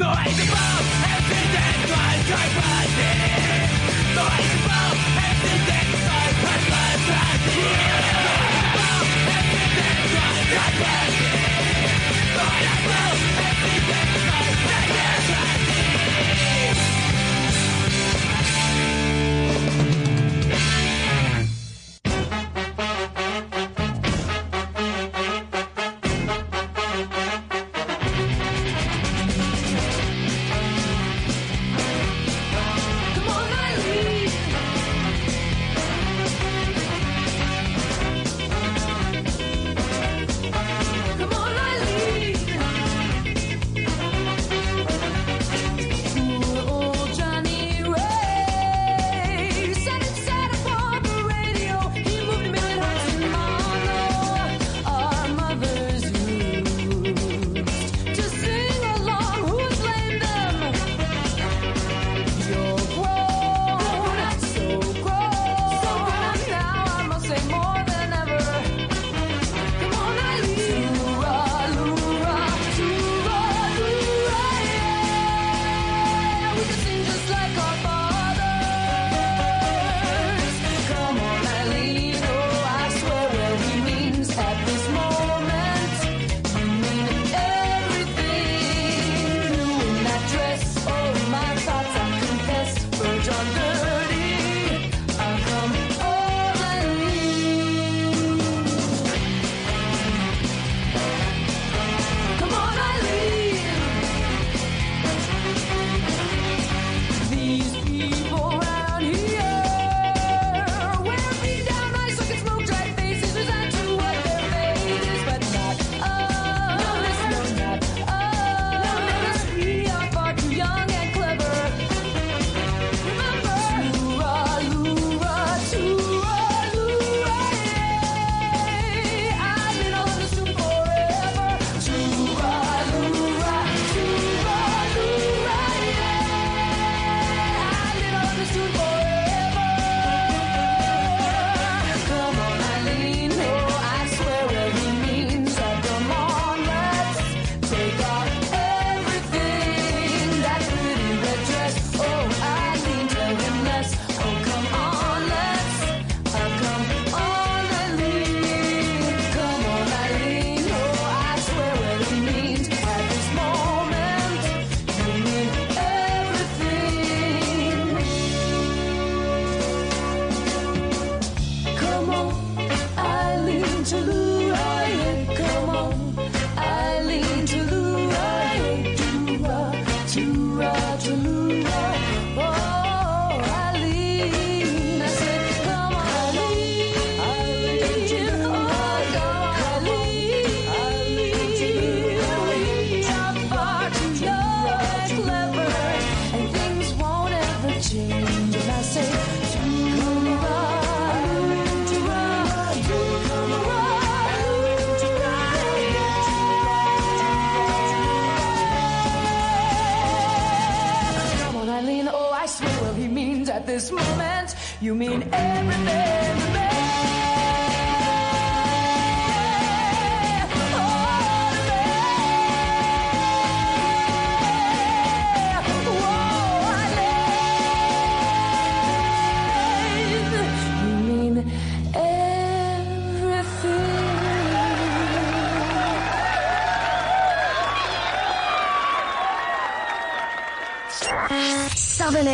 No, 0.02 0.10
I 0.10 0.41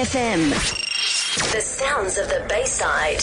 FM. 0.08 0.50
The 1.52 1.60
sounds 1.60 2.18
of 2.18 2.30
the 2.30 2.46
Bayside. 2.48 3.20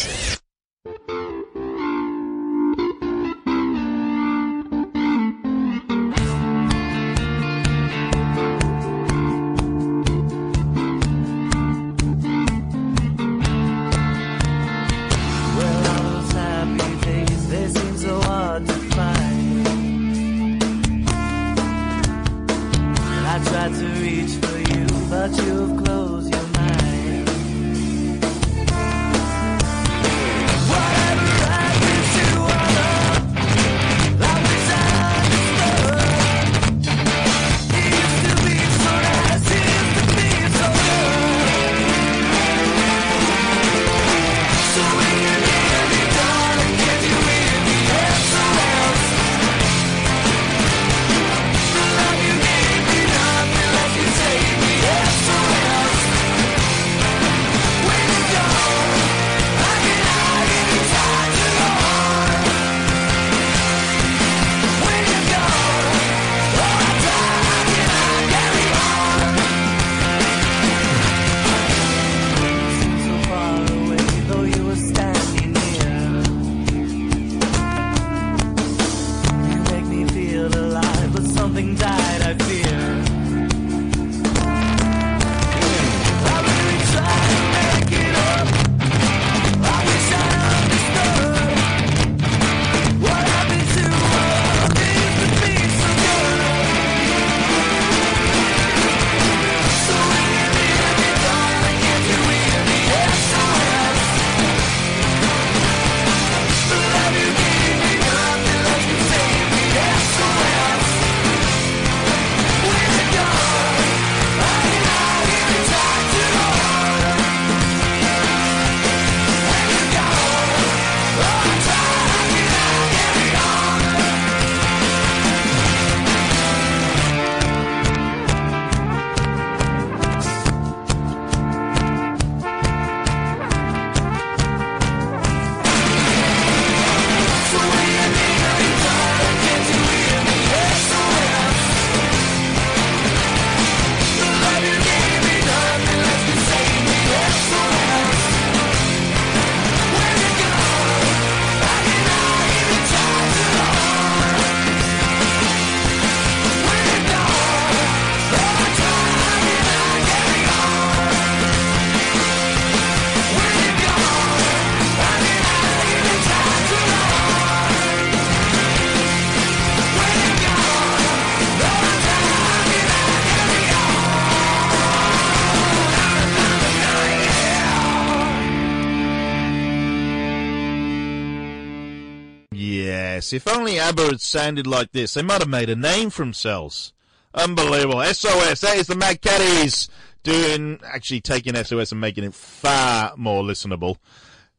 Yes, 183.25 183.33
if 183.33 183.49
only 183.49 183.79
ABBA 183.79 184.03
had 184.03 184.21
sounded 184.21 184.67
like 184.67 184.93
this, 184.93 185.15
they 185.15 185.23
might 185.23 185.41
have 185.41 185.49
made 185.49 185.71
a 185.71 185.77
name 185.77 186.11
for 186.11 186.21
themselves. 186.21 186.93
Unbelievable. 187.33 188.05
SOS, 188.05 188.61
that 188.61 188.77
is 188.77 188.87
the 188.87 188.95
Mad 188.95 189.23
Caddies 189.23 189.89
doing, 190.23 190.79
actually 190.85 191.23
taking 191.23 191.55
SOS 191.55 191.91
and 191.91 192.03
making 192.03 192.25
it 192.25 192.35
far 192.35 193.15
more 193.17 193.43
listenable. 193.43 193.97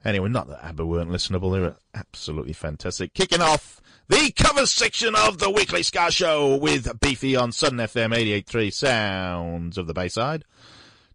Anyway, 0.04 0.30
not 0.30 0.48
that 0.48 0.66
ABBA 0.66 0.84
weren't 0.84 1.12
listenable, 1.12 1.54
they 1.54 1.60
were 1.60 1.76
absolutely 1.94 2.54
fantastic. 2.54 3.14
Kicking 3.14 3.40
off 3.40 3.82
the 4.08 4.34
cover 4.36 4.66
section 4.66 5.14
of 5.14 5.38
the 5.38 5.52
Weekly 5.52 5.84
Ska 5.84 6.10
Show 6.10 6.56
with 6.56 7.00
Beefy 7.00 7.36
on 7.36 7.52
Southern 7.52 7.78
FM 7.78 8.16
88.3 8.18 8.74
Sounds 8.74 9.78
of 9.78 9.86
the 9.86 9.94
Bayside. 9.94 10.44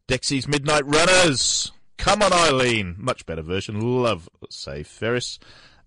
Dexy's 0.06 0.46
Midnight 0.46 0.86
Runners. 0.86 1.72
Come 1.98 2.22
on, 2.22 2.32
Eileen. 2.32 2.94
Much 2.96 3.26
better 3.26 3.42
version. 3.42 3.80
Love, 3.80 4.28
Save 4.48 4.86
Ferris. 4.86 5.40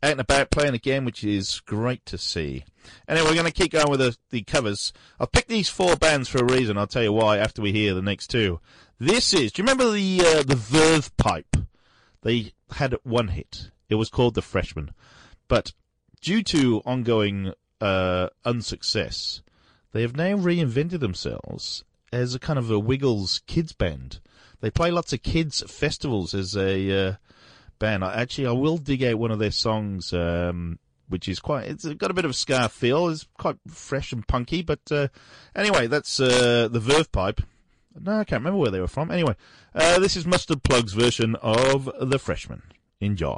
Out 0.04 0.12
and 0.12 0.20
about 0.20 0.52
playing 0.52 0.74
again, 0.74 1.06
which 1.06 1.24
is 1.24 1.62
great 1.62 2.06
to 2.08 2.18
see. 2.18 2.66
Anyway, 3.08 3.26
we're 3.26 3.36
going 3.36 3.46
to 3.46 3.54
keep 3.54 3.72
going 3.72 3.90
with 3.90 4.02
the, 4.02 4.18
the 4.32 4.42
covers. 4.42 4.92
I've 5.18 5.32
picked 5.32 5.48
these 5.48 5.70
four 5.70 5.96
bands 5.96 6.28
for 6.28 6.40
a 6.40 6.44
reason. 6.44 6.78
I'll 6.78 6.88
tell 6.88 7.04
you 7.04 7.14
why 7.14 7.38
after 7.38 7.62
we 7.62 7.72
hear 7.72 7.94
the 7.94 8.02
next 8.02 8.28
two. 8.28 8.60
This 9.00 9.34
is, 9.34 9.54
do 9.54 9.62
you 9.62 9.64
remember 9.64 9.90
the, 9.90 10.20
uh, 10.20 10.44
the 10.44 10.58
Verve 10.58 11.16
Pipe? 11.16 11.56
They 12.22 12.52
had 12.72 12.98
one 13.04 13.30
hit. 13.30 13.72
It 13.88 13.96
was 13.96 14.10
called 14.10 14.36
The 14.36 14.42
Freshman. 14.42 14.92
But 15.48 15.72
due 16.20 16.44
to 16.44 16.82
ongoing 16.86 17.54
uh, 17.80 18.28
unsuccess, 18.44 19.42
they 19.94 20.02
have 20.02 20.18
now 20.18 20.36
reinvented 20.36 21.00
themselves 21.00 21.86
as 22.12 22.36
a 22.36 22.40
kind 22.40 22.60
of 22.60 22.70
a 22.70 22.78
Wiggles 22.78 23.42
kids 23.48 23.72
band. 23.72 24.20
They 24.60 24.70
play 24.70 24.92
lots 24.92 25.14
of 25.14 25.24
kids 25.24 25.64
festivals 25.72 26.34
as 26.34 26.58
a 26.58 27.08
uh, 27.08 27.14
I, 27.84 28.22
actually, 28.22 28.48
I 28.48 28.52
will 28.52 28.78
dig 28.78 29.04
out 29.04 29.20
one 29.20 29.32
of 29.32 29.40
their 29.40 29.52
songs, 29.52 30.14
um, 30.14 30.80
which 31.08 31.28
is 31.28 31.40
quite. 31.40 31.68
It's 31.68 31.86
got 31.86 32.12
a 32.12 32.14
bit 32.14 32.26
of 32.26 32.32
a 32.32 32.34
ska 32.34 32.70
feel. 32.70 33.10
It's 33.10 33.28
quite 33.38 33.58
fresh 33.68 34.12
and 34.12 34.28
punky. 34.28 34.62
But 34.62 34.80
uh, 34.92 35.08
anyway, 35.56 35.88
that's 35.88 36.20
uh, 36.20 36.70
the 36.72 36.80
Verve 36.80 37.12
Pipe. 37.12 37.42
No, 38.00 38.20
I 38.20 38.24
can't 38.24 38.42
remember 38.42 38.60
where 38.60 38.72
they 38.72 38.80
were 38.80 38.88
from. 38.88 39.12
Anyway, 39.12 39.36
uh, 39.76 40.00
this 40.00 40.16
is 40.16 40.26
Mustard 40.26 40.64
Plug's 40.64 40.94
version 40.94 41.36
of 41.36 41.90
The 42.00 42.18
Freshman. 42.18 42.64
Enjoy. 43.00 43.38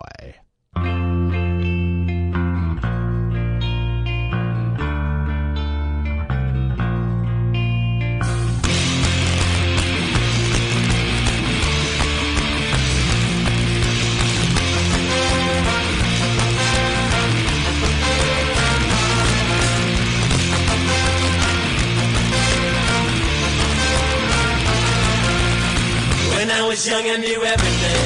Young 26.83 27.07
and 27.07 27.21
new 27.23 27.41
every 27.41 27.75
day. 27.79 28.03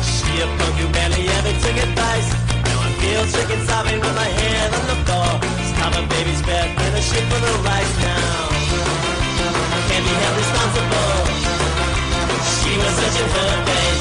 She 0.00 0.40
a 0.40 0.46
punk 0.56 0.74
who 0.80 0.88
barely 0.88 1.28
ever 1.28 1.52
took 1.60 1.76
advice. 1.76 2.32
Now 2.64 2.80
I 2.80 2.90
feel 2.96 3.24
sick 3.26 3.50
and 3.52 3.68
sobbing 3.68 4.00
with 4.00 4.16
my 4.16 4.30
head 4.40 4.72
on 4.72 4.84
the 4.88 4.98
floor. 5.04 5.30
Stop 5.68 5.92
a 6.00 6.02
baby's 6.08 6.40
breath 6.40 6.80
and 6.80 6.96
a 6.96 7.02
shit 7.02 7.24
for 7.28 7.40
the 7.44 7.52
rice 7.60 7.94
now. 8.00 8.40
I 9.76 9.80
can't 9.92 10.04
be 10.08 10.14
held 10.16 10.36
responsible. 10.40 11.20
She 12.56 12.72
was 12.80 12.94
such 12.96 13.20
a 13.20 13.24
her 13.36 13.64
face. 13.66 13.99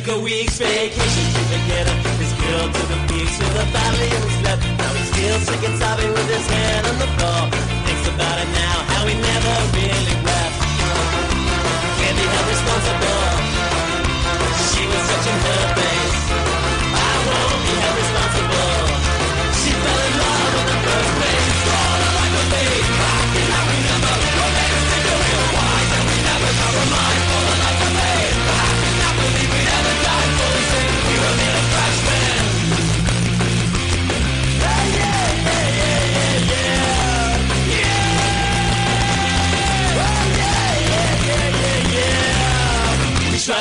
Took 0.00 0.16
a 0.16 0.20
week's 0.20 0.58
vacation 0.58 1.26
to 1.32 1.42
forget 1.48 1.86
her. 1.88 1.96
His 2.20 2.32
girl 2.32 2.68
took 2.68 2.90
a 2.90 3.00
beach 3.08 3.32
to 3.38 3.46
the 3.56 3.64
valley 3.72 4.10
and 4.12 4.24
slept. 4.40 4.62
Now 4.76 4.92
he's 4.92 5.08
still 5.08 5.38
sick 5.40 5.62
and 5.68 5.78
sobbing 5.78 6.12
with 6.12 6.28
his 6.28 6.46
head 6.46 6.84
on 6.84 6.98
the 6.98 7.08
floor. 7.16 7.42
Thinks 7.86 8.06
about 8.12 8.36
it 8.44 8.50
now, 8.52 8.76
how 8.92 9.06
he 9.06 9.14
never 9.14 9.54
really 9.72 10.16
left. 10.28 10.58
Can't 11.98 12.16
be 12.20 12.26
held 12.34 12.48
responsible. 12.54 13.24
She 14.68 14.82
was 14.84 15.02
touching 15.08 15.38
her 15.46 15.74
face. 15.76 15.85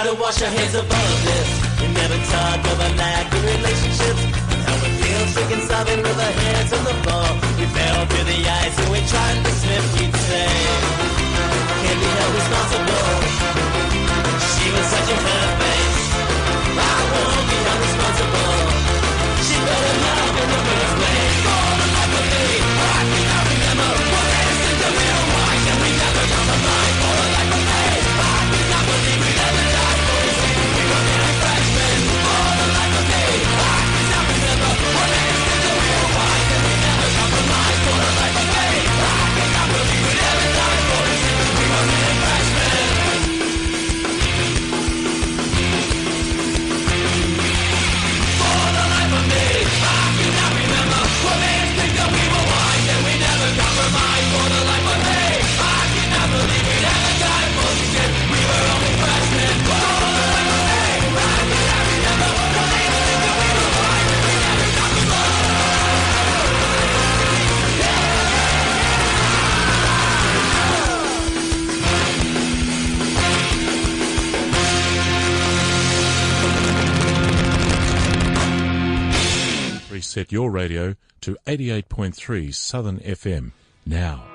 To 0.05 0.13
wash 0.21 0.39
our 0.41 0.49
hands 0.49 0.75
of 0.75 0.85
all 0.85 1.09
of 1.17 1.21
this. 1.25 1.49
We 1.81 1.87
never 1.89 2.17
talk 2.29 2.61
of 2.61 2.77
our 2.77 2.93
lack 2.93 3.25
of 3.33 3.41
relationships. 3.41 4.21
And 4.53 4.61
how 4.61 4.77
we 4.85 4.89
feel 5.01 5.23
sick 5.33 5.49
and 5.49 5.63
sobbing 5.65 6.01
with 6.05 6.19
our 6.27 6.35
heads 6.45 6.71
on 6.77 6.83
the 6.85 6.95
floor. 7.01 7.27
We 7.57 7.65
fell 7.73 8.05
through 8.05 8.27
the 8.29 8.39
ice 8.45 8.75
and 8.81 8.89
we 8.93 9.01
tried 9.09 9.39
to 9.41 9.51
slip, 9.61 9.85
you'd 9.97 10.13
say. 10.29 10.51
Can't 11.81 11.99
be 12.05 12.09
held 12.17 12.33
responsible. 12.37 13.17
She 14.45 14.65
was 14.77 14.85
such 14.93 15.09
a 15.09 15.17
her 15.25 15.45
face. 15.61 16.01
I 16.85 16.97
won't 17.09 17.45
be 17.49 17.57
held 17.65 17.81
responsible. 17.89 18.57
She 19.41 19.55
fell 19.57 19.83
in 19.89 19.97
love 20.05 20.33
in 20.37 20.47
the 20.53 20.61
first 20.69 20.95
place. 21.01 21.24
Your 80.35 80.51
radio 80.51 80.93
to 81.21 81.37
88.3 81.47 82.53
Southern 82.53 82.99
FM 82.99 83.53
now. 83.85 84.34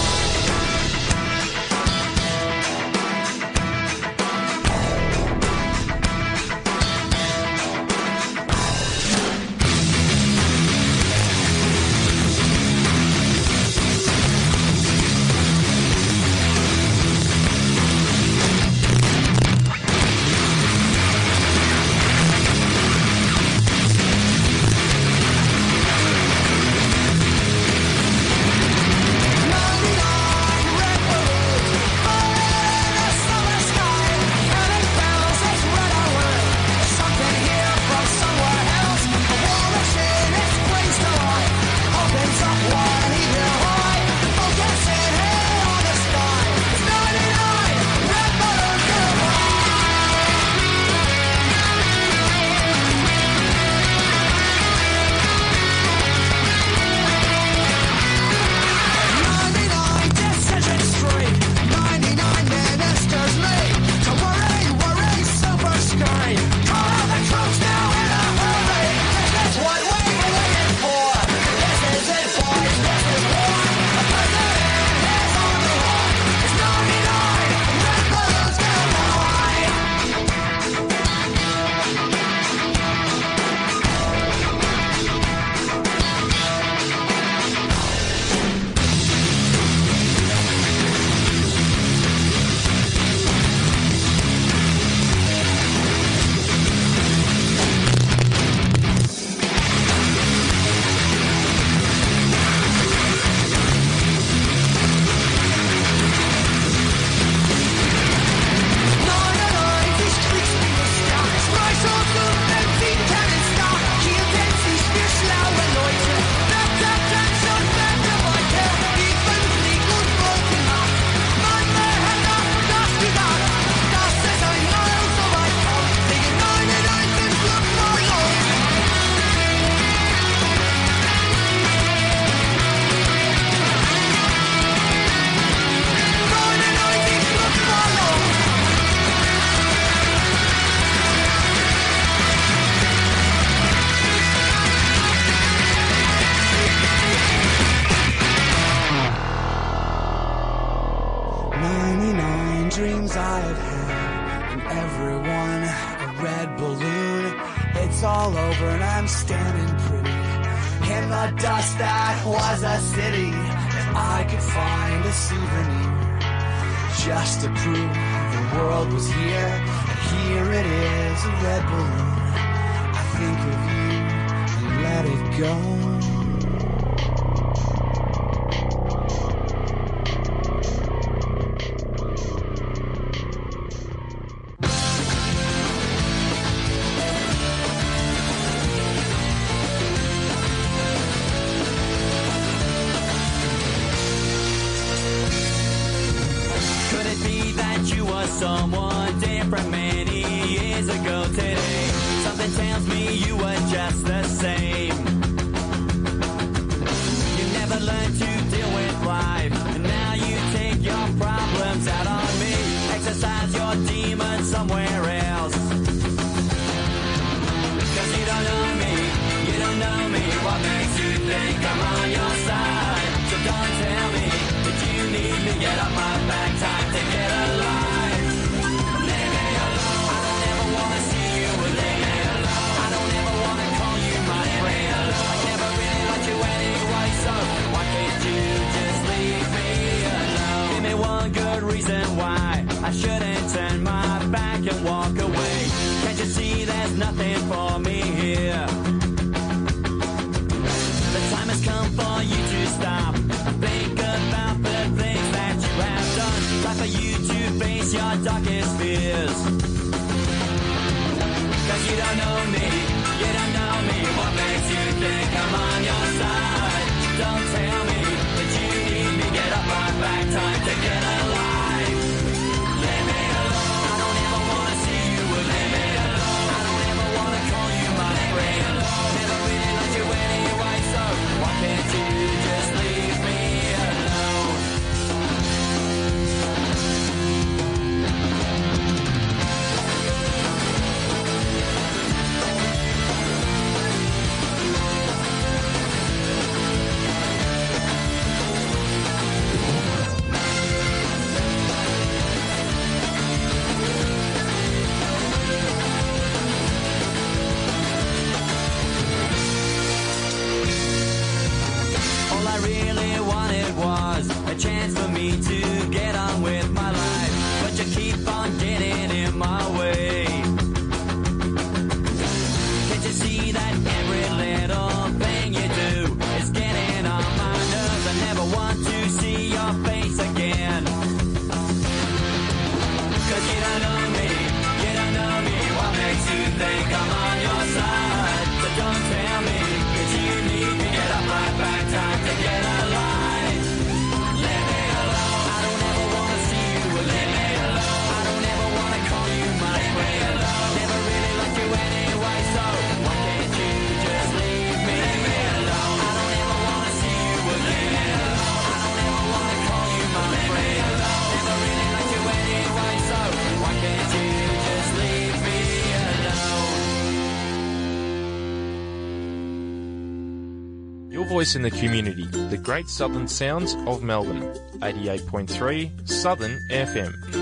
voice 371.31 371.55
in 371.55 371.61
the 371.61 371.71
community, 371.71 372.25
the 372.25 372.57
great 372.57 372.89
southern 372.89 373.25
sounds 373.25 373.73
of 373.87 374.03
Melbourne. 374.03 374.43
88.3 374.81 376.05
Southern 376.05 376.59
FM. 376.69 377.40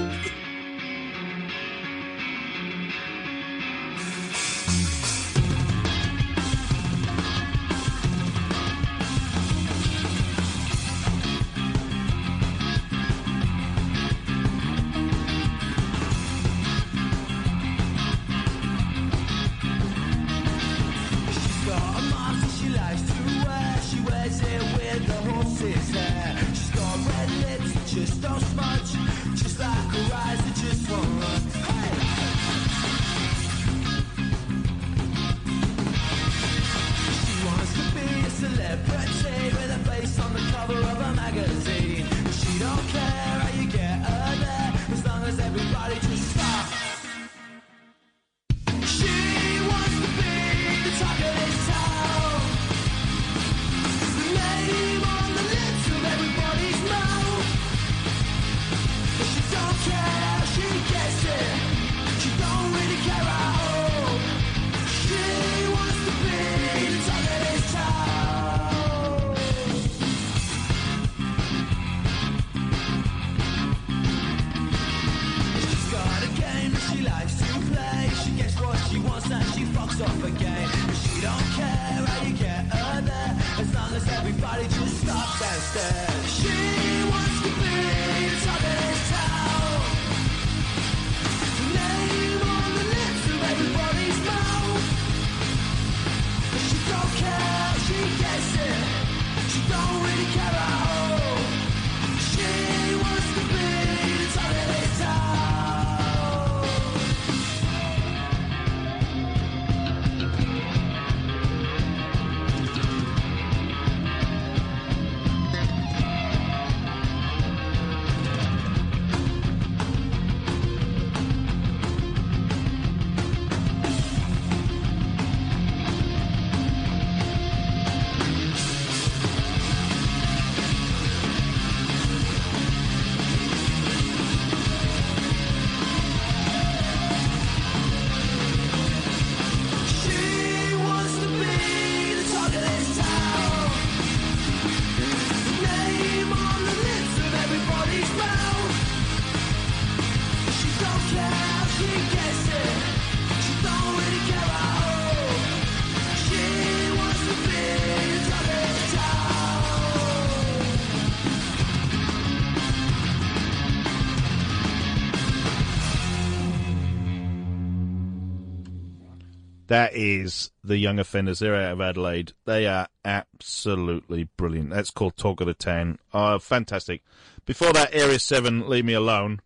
That 169.70 169.94
is 169.94 170.50
the 170.64 170.80
Young 170.80 170.98
Offenders. 170.98 171.38
They're 171.38 171.56
out 171.56 171.74
of 171.74 171.82
Adelaide. 171.82 172.34
They 172.46 172.66
are 172.66 172.88
absolutely 173.06 174.24
brilliant. 174.36 174.72
That's 174.72 174.90
called 174.90 175.16
Talk 175.16 175.42
of 175.42 175.48
the 175.48 175.54
Town. 175.54 176.00
Oh, 176.12 176.40
fantastic. 176.40 177.04
Before 177.46 177.72
that, 177.74 177.94
Area 177.94 178.18
7, 178.18 178.68
Leave 178.68 178.86
Me 178.86 178.94
Alone. 178.94 179.42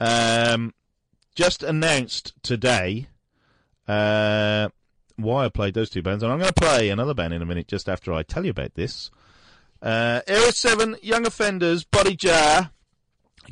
Um, 0.00 0.74
just 1.36 1.62
announced 1.62 2.34
today 2.42 3.06
uh, 3.86 4.70
why 5.14 5.44
I 5.44 5.50
played 5.50 5.74
those 5.74 5.88
two 5.88 6.02
bands. 6.02 6.24
And 6.24 6.32
I'm 6.32 6.40
going 6.40 6.52
to 6.52 6.60
play 6.60 6.88
another 6.88 7.14
band 7.14 7.32
in 7.32 7.40
a 7.40 7.46
minute 7.46 7.68
just 7.68 7.88
after 7.88 8.12
I 8.12 8.24
tell 8.24 8.44
you 8.44 8.50
about 8.50 8.74
this. 8.74 9.12
Uh, 9.80 10.20
Area 10.26 10.50
7, 10.50 10.96
Young 11.00 11.28
Offenders, 11.28 11.84
Bodyjar, 11.84 12.72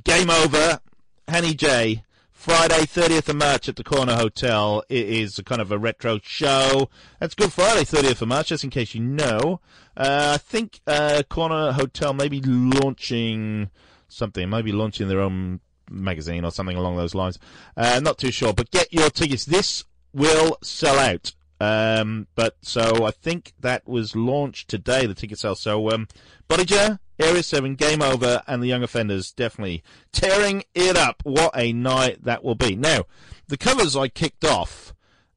Game 0.02 0.30
Over, 0.30 0.80
Hanny 1.28 1.54
J. 1.54 2.02
Friday, 2.42 2.86
30th 2.86 3.28
of 3.28 3.36
March 3.36 3.68
at 3.68 3.76
the 3.76 3.84
Corner 3.84 4.16
Hotel. 4.16 4.82
It 4.88 5.08
is 5.08 5.38
a 5.38 5.44
kind 5.44 5.60
of 5.60 5.70
a 5.70 5.78
retro 5.78 6.18
show. 6.24 6.90
That's 7.20 7.36
Good 7.36 7.52
Friday, 7.52 7.82
30th 7.84 8.20
of 8.20 8.26
March, 8.26 8.48
just 8.48 8.64
in 8.64 8.70
case 8.70 8.96
you 8.96 9.00
know. 9.00 9.60
Uh, 9.96 10.32
I 10.34 10.38
think 10.38 10.80
uh, 10.88 11.22
Corner 11.30 11.70
Hotel 11.70 12.12
may 12.12 12.28
be 12.28 12.40
launching 12.40 13.70
something, 14.08 14.50
maybe 14.50 14.72
launching 14.72 15.06
their 15.06 15.20
own 15.20 15.60
magazine 15.88 16.44
or 16.44 16.50
something 16.50 16.76
along 16.76 16.96
those 16.96 17.14
lines. 17.14 17.38
Uh, 17.76 18.00
not 18.02 18.18
too 18.18 18.32
sure, 18.32 18.52
but 18.52 18.72
get 18.72 18.92
your 18.92 19.08
tickets. 19.08 19.44
This 19.44 19.84
will 20.12 20.58
sell 20.62 20.98
out. 20.98 21.34
Um, 21.62 22.26
but 22.34 22.56
so 22.60 23.06
I 23.06 23.12
think 23.12 23.52
that 23.60 23.86
was 23.86 24.16
launched 24.16 24.68
today, 24.68 25.06
the 25.06 25.14
ticket 25.14 25.38
sale. 25.38 25.54
So, 25.54 25.92
um, 25.92 26.08
Bodyjar, 26.48 26.98
Area 27.20 27.42
7, 27.44 27.76
Game 27.76 28.02
Over, 28.02 28.42
and 28.48 28.60
the 28.60 28.66
Young 28.66 28.82
Offenders 28.82 29.30
definitely 29.30 29.84
tearing 30.10 30.64
it 30.74 30.96
up. 30.96 31.22
What 31.22 31.52
a 31.54 31.72
night 31.72 32.24
that 32.24 32.42
will 32.42 32.56
be. 32.56 32.74
Now, 32.74 33.04
the 33.46 33.56
covers 33.56 33.94
I 33.94 34.08
kicked 34.08 34.44
off, 34.44 34.92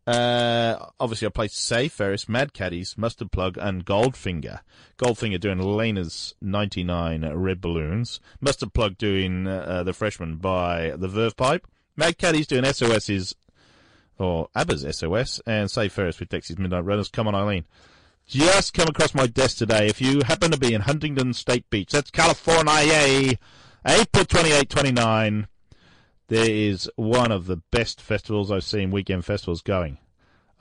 uh, 0.08 0.88
obviously 1.00 1.28
I 1.28 1.30
played 1.30 1.52
Save 1.52 1.94
Ferris, 1.94 2.28
Mad 2.28 2.54
Caddies, 2.54 2.98
Mustard 2.98 3.32
Plug, 3.32 3.56
and 3.60 3.86
Goldfinger. 3.86 4.62
Goldfinger 4.98 5.40
doing 5.40 5.60
Nena's 5.60 6.34
99 6.42 7.24
Red 7.36 7.62
Balloons. 7.62 8.20
Mustard 8.42 8.74
Plug 8.74 8.98
doing, 8.98 9.46
uh, 9.46 9.84
The 9.84 9.94
Freshman 9.94 10.38
by 10.38 10.96
The 10.98 11.08
Verve 11.08 11.38
Pipe. 11.38 11.68
Mad 11.96 12.18
Caddies 12.18 12.48
doing 12.48 12.66
SOS's 12.66 13.36
or 14.18 14.50
ABBA's 14.56 14.86
SOS, 14.98 15.42
and 15.46 15.70
Save 15.70 15.94
Ferris 15.94 16.20
with 16.20 16.30
Dexy's 16.30 16.58
Midnight 16.58 16.86
Runners. 16.86 17.10
Come 17.10 17.28
on, 17.28 17.36
Eileen. 17.36 17.66
Just 18.28 18.74
come 18.74 18.88
across 18.88 19.14
my 19.14 19.28
desk 19.28 19.58
today. 19.58 19.88
If 19.88 20.02
you 20.02 20.22
happen 20.26 20.52
to 20.52 20.58
be 20.58 20.74
in 20.74 20.82
Huntington 20.82 21.34
State 21.34 21.70
Beach, 21.70 21.92
that's 21.92 22.10
California, 22.10 23.38
April 23.86 24.26
28, 24.26 24.70
29, 24.70 25.48
there 26.28 26.50
is 26.50 26.90
one 26.96 27.32
of 27.32 27.46
the 27.46 27.58
best 27.72 28.02
festivals 28.02 28.52
I've 28.52 28.64
seen, 28.64 28.90
weekend 28.90 29.26
festivals 29.26 29.62
going. 29.62 30.00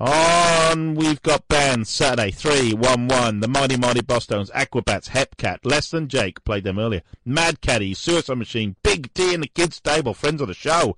On, 0.01 0.97
we've 0.97 1.23
got 1.23 1.47
bands 1.47 1.89
Saturday, 1.89 2.33
3, 2.33 2.75
1, 2.75 3.09
1, 3.09 3.39
the 3.39 3.47
Mighty 3.47 3.77
Mighty 3.77 4.01
Bosstones, 4.01 4.51
Aquabats, 4.51 5.11
Hepcat, 5.11 5.59
Less 5.63 5.89
Than 5.89 6.09
Jake, 6.09 6.43
played 6.43 6.65
them 6.65 6.81
earlier, 6.81 7.03
Mad 7.25 7.61
Caddy, 7.61 7.95
Suicide 7.95 8.37
Machine, 8.37 8.75
Big 8.83 9.15
D 9.15 9.33
and 9.33 9.45
the 9.45 9.47
Kids 9.47 9.79
Table, 9.79 10.13
friends 10.13 10.41
of 10.41 10.49
the 10.49 10.55
show. 10.55 10.97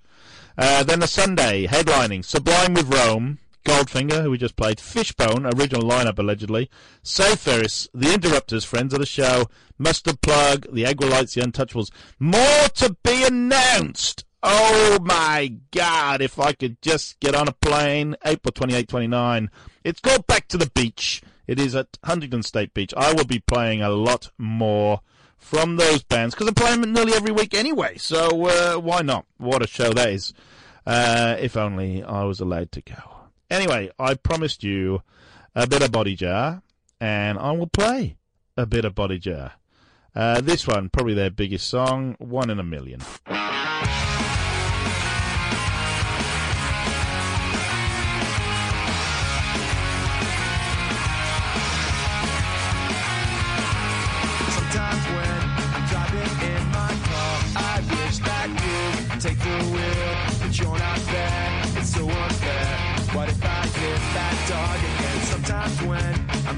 Uh, 0.56 0.82
then 0.82 1.00
the 1.00 1.06
Sunday, 1.06 1.66
headlining, 1.66 2.24
Sublime 2.24 2.72
with 2.72 2.90
Rome, 2.90 3.38
Goldfinger, 3.66 4.22
who 4.22 4.30
we 4.30 4.38
just 4.38 4.56
played, 4.56 4.80
Fishbone, 4.80 5.44
original 5.44 5.82
lineup 5.82 6.18
allegedly, 6.18 6.70
Save 7.02 7.40
Ferris, 7.40 7.88
The 7.92 8.14
Interrupters, 8.14 8.64
friends 8.64 8.94
of 8.94 9.00
the 9.00 9.06
show, 9.06 9.50
Mustard 9.76 10.22
Plug, 10.22 10.72
The 10.72 10.84
Aggrolites, 10.84 11.34
The 11.34 11.42
Untouchables. 11.42 11.90
More 12.18 12.68
to 12.76 12.96
be 13.02 13.24
announced! 13.24 14.25
Oh 14.48 14.98
my 15.02 15.54
god, 15.72 16.22
if 16.22 16.38
I 16.38 16.52
could 16.52 16.80
just 16.80 17.18
get 17.18 17.34
on 17.34 17.48
a 17.48 17.52
plane, 17.52 18.14
April 18.24 18.52
28, 18.52 18.86
29. 18.86 19.50
It's 19.82 19.98
called 19.98 20.28
Back 20.28 20.46
to 20.48 20.56
the 20.56 20.70
Beach. 20.70 21.20
It 21.48 21.58
is 21.58 21.74
at 21.74 21.98
Huntington 22.04 22.44
State 22.44 22.72
Beach. 22.72 22.94
I 22.96 23.12
will 23.12 23.24
be 23.24 23.40
playing 23.40 23.82
a 23.82 23.90
lot 23.90 24.30
more 24.38 25.00
from 25.36 25.78
those 25.78 26.04
bands 26.04 26.36
because 26.36 26.46
I 26.46 26.52
play 26.52 26.76
them 26.76 26.92
nearly 26.92 27.14
every 27.14 27.32
week 27.32 27.54
anyway. 27.54 27.98
So 27.98 28.46
uh, 28.46 28.78
why 28.78 29.02
not? 29.02 29.26
What 29.36 29.64
a 29.64 29.66
show 29.66 29.92
that 29.92 30.10
is! 30.10 30.32
Uh, 30.86 31.34
if 31.40 31.56
only 31.56 32.04
I 32.04 32.22
was 32.22 32.38
allowed 32.38 32.70
to 32.70 32.82
go. 32.82 32.94
Anyway, 33.50 33.90
I 33.98 34.14
promised 34.14 34.62
you 34.62 35.02
a 35.56 35.66
bit 35.66 35.82
of 35.82 35.90
Bodyjar, 35.90 36.62
and 37.00 37.36
I 37.36 37.50
will 37.50 37.66
play 37.66 38.16
a 38.56 38.64
bit 38.64 38.84
of 38.84 38.94
Bodyjar. 38.94 39.54
Uh, 40.14 40.40
this 40.40 40.68
one, 40.68 40.88
probably 40.88 41.14
their 41.14 41.30
biggest 41.30 41.68
song, 41.68 42.14
One 42.20 42.48
in 42.48 42.60
a 42.60 42.64
Million. 42.64 43.00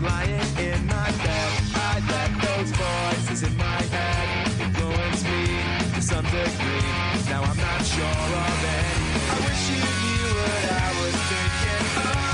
Lying 0.09 0.57
in 0.71 0.81
my 0.87 1.11
bed, 1.25 1.51
I 1.91 1.95
let 2.13 2.31
those 2.47 2.71
voices 2.85 3.43
in 3.49 3.55
my 3.57 3.81
head 3.95 4.27
influence 4.65 5.23
me 5.31 5.43
to 5.95 6.01
some 6.11 6.25
degree. 6.25 6.91
Now 7.31 7.43
I'm 7.51 7.61
not 7.69 7.81
sure 7.95 8.29
of 8.47 8.61
it. 8.79 8.97
I 9.33 9.37
wish 9.47 9.63
you 9.73 9.85
knew 10.03 10.27
what 10.41 10.65
I 10.85 10.89
was 11.01 11.15
thinking 11.31 12.23
of. 12.23 12.28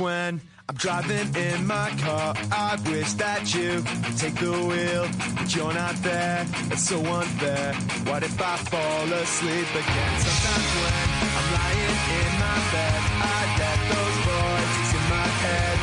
when 0.00 0.40
I'm 0.68 0.76
driving 0.76 1.34
in 1.34 1.66
my 1.66 1.90
car. 2.00 2.34
I 2.50 2.78
wish 2.88 3.12
that 3.14 3.54
you 3.54 3.82
take 4.16 4.34
the 4.34 4.50
wheel, 4.50 5.06
but 5.36 5.54
you're 5.54 5.74
not 5.74 5.94
there. 6.02 6.46
It's 6.72 6.88
so 6.88 6.98
unfair. 7.04 7.74
What 8.08 8.22
if 8.22 8.40
I 8.40 8.56
fall 8.56 9.12
asleep 9.12 9.70
again? 9.82 10.12
Sometimes 10.24 10.70
when 10.80 10.94
I'm 11.36 11.48
lying 11.58 11.98
in 12.20 12.32
my 12.40 12.58
bed, 12.72 13.00
I 13.20 13.38
let 13.60 13.78
those 13.92 14.18
voices 14.30 14.90
in 14.98 15.04
my 15.16 15.28
head 15.44 15.76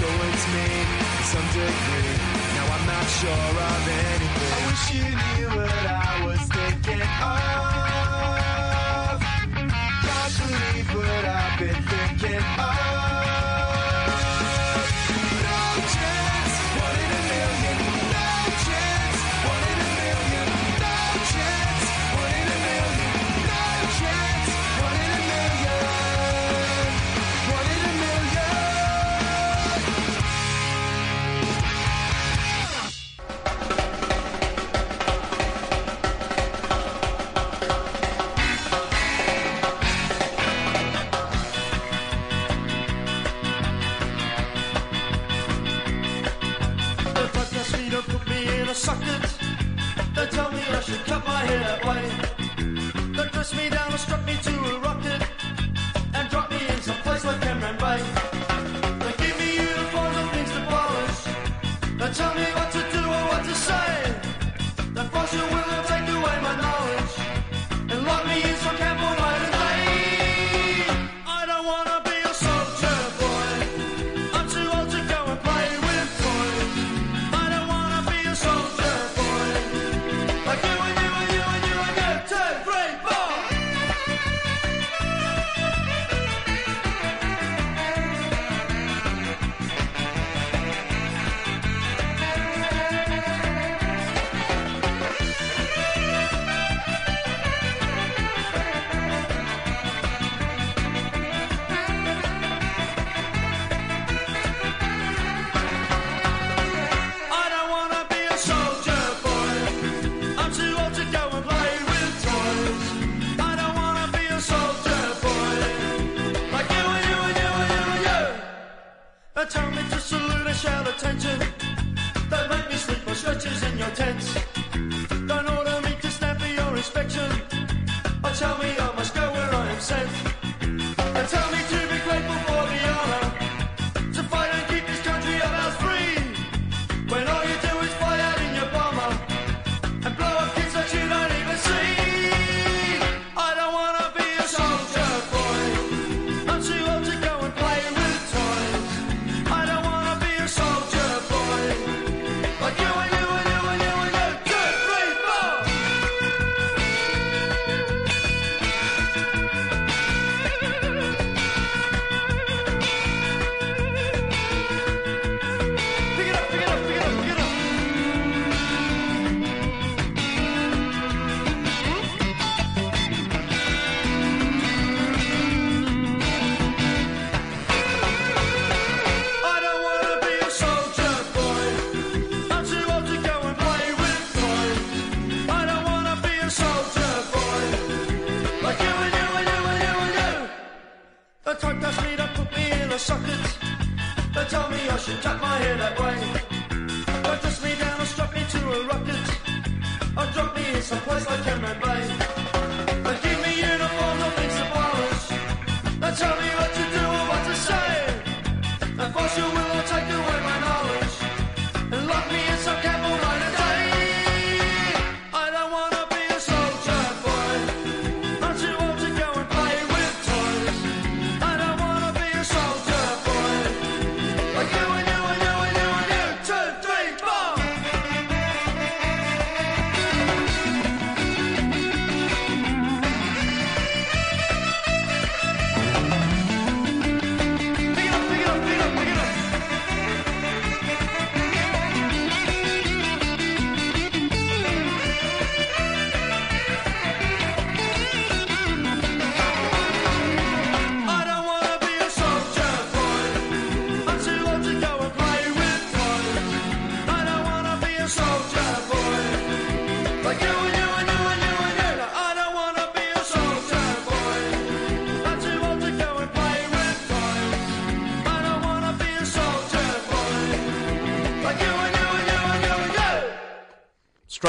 go 0.00 0.10
into 0.26 0.48
me 0.54 0.68
to 1.18 1.24
some 1.34 1.48
degree. 1.58 2.14
Now 2.54 2.66
I'm 2.74 2.84
not 2.94 3.06
sure 3.18 3.54
of 3.70 3.82
anything. 4.06 4.54
I 4.54 4.60
wish 4.70 4.84
you 4.94 5.08
knew 5.24 5.50
what 5.58 5.84
I 5.88 6.14
was 6.26 6.42
thinking 6.56 7.02
of. 7.02 7.58
Can't 10.06 10.32
believe 10.38 10.88
what 10.94 11.24
I've 11.24 11.56
been 11.58 11.80
thinking 11.90 12.44
of. 12.60 12.93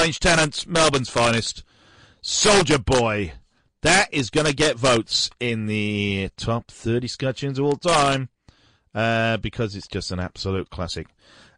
Strange 0.05 0.19
Tenants, 0.19 0.67
Melbourne's 0.67 1.09
finest, 1.09 1.63
Soldier 2.21 2.77
Boy. 2.77 3.33
That 3.81 4.13
is 4.13 4.29
going 4.29 4.45
to 4.45 4.53
get 4.53 4.75
votes 4.75 5.31
in 5.39 5.65
the 5.65 6.29
top 6.37 6.69
30 6.69 7.07
scutcheons 7.07 7.57
of 7.57 7.65
all 7.65 7.75
time 7.75 8.29
uh, 8.93 9.37
because 9.37 9.75
it's 9.75 9.87
just 9.87 10.11
an 10.11 10.19
absolute 10.19 10.69
classic. 10.69 11.07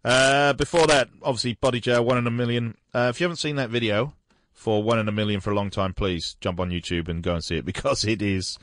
Uh, 0.05 0.53
before 0.53 0.87
that, 0.87 1.09
obviously, 1.21 1.55
Bodyjar, 1.55 2.05
One 2.05 2.17
in 2.17 2.25
a 2.25 2.31
Million. 2.31 2.77
Uh, 2.93 3.07
if 3.09 3.19
you 3.19 3.25
haven't 3.25 3.35
seen 3.35 3.57
that 3.57 3.69
video 3.69 4.13
for 4.53 4.81
One 4.81 4.97
in 4.97 5.09
a 5.09 5.11
Million 5.11 5.41
for 5.41 5.51
a 5.51 5.55
long 5.55 5.69
time, 5.69 5.93
please 5.93 6.37
jump 6.39 6.61
on 6.61 6.69
YouTube 6.69 7.09
and 7.09 7.21
go 7.21 7.33
and 7.33 7.43
see 7.43 7.57
it 7.57 7.65
because 7.73 8.05
it 8.05 8.21
is 8.21 8.57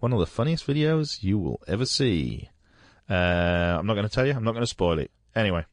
one 0.00 0.12
of 0.12 0.18
the 0.18 0.26
funniest 0.26 0.66
videos 0.66 1.22
you 1.22 1.38
will 1.38 1.62
ever 1.66 1.86
see. 1.86 2.50
Uh, 3.08 3.14
I'm 3.78 3.86
not 3.86 3.94
going 3.94 4.06
to 4.06 4.12
tell 4.12 4.26
you, 4.26 4.34
I'm 4.34 4.44
not 4.44 4.52
going 4.52 4.64
to 4.64 4.66
spoil 4.66 4.98
it. 4.98 5.10
Anyway, 5.34 5.64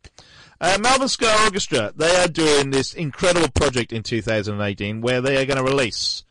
uh, 0.61 0.77
Melbourne 0.79 1.07
Ska 1.07 1.43
Orchestra. 1.45 1.93
They 1.95 2.15
are 2.17 2.27
doing 2.27 2.71
this 2.71 2.93
incredible 2.93 3.49
project 3.49 3.91
in 3.91 4.03
2018 4.03 5.01
where 5.01 5.21
they 5.21 5.41
are 5.41 5.45
going 5.45 5.57
to 5.57 5.63
release 5.63 6.23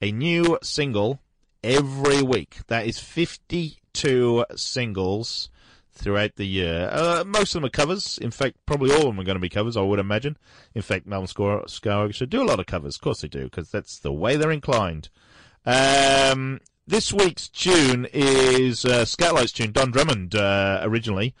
a 0.00 0.12
new 0.12 0.58
single 0.62 1.20
every 1.62 2.22
week. 2.22 2.58
That 2.68 2.86
is 2.86 2.98
52 2.98 4.44
singles 4.56 5.48
throughout 5.92 6.36
the 6.36 6.46
year. 6.46 6.88
Uh, 6.92 7.24
most 7.26 7.54
of 7.54 7.60
them 7.60 7.66
are 7.66 7.70
covers. 7.70 8.18
In 8.18 8.30
fact, 8.30 8.56
probably 8.66 8.90
all 8.90 9.02
of 9.02 9.06
them 9.06 9.20
are 9.20 9.24
going 9.24 9.36
to 9.36 9.40
be 9.40 9.48
covers, 9.48 9.76
I 9.76 9.82
would 9.82 9.98
imagine. 9.98 10.36
In 10.74 10.82
fact, 10.82 11.06
Melbourne 11.06 11.66
Ska 11.68 11.94
Orchestra 11.94 12.26
do 12.26 12.42
a 12.42 12.44
lot 12.44 12.60
of 12.60 12.66
covers. 12.66 12.96
Of 12.96 13.02
course 13.02 13.20
they 13.20 13.28
do, 13.28 13.44
because 13.44 13.70
that's 13.70 13.98
the 13.98 14.12
way 14.12 14.36
they're 14.36 14.50
inclined. 14.50 15.08
Um, 15.64 16.60
this 16.86 17.12
week's 17.12 17.48
tune 17.48 18.08
is 18.12 18.84
uh, 18.84 19.04
Skatalites' 19.04 19.52
tune, 19.52 19.72
Don 19.72 19.90
Drummond 19.90 20.34
uh, 20.34 20.80
originally. 20.82 21.34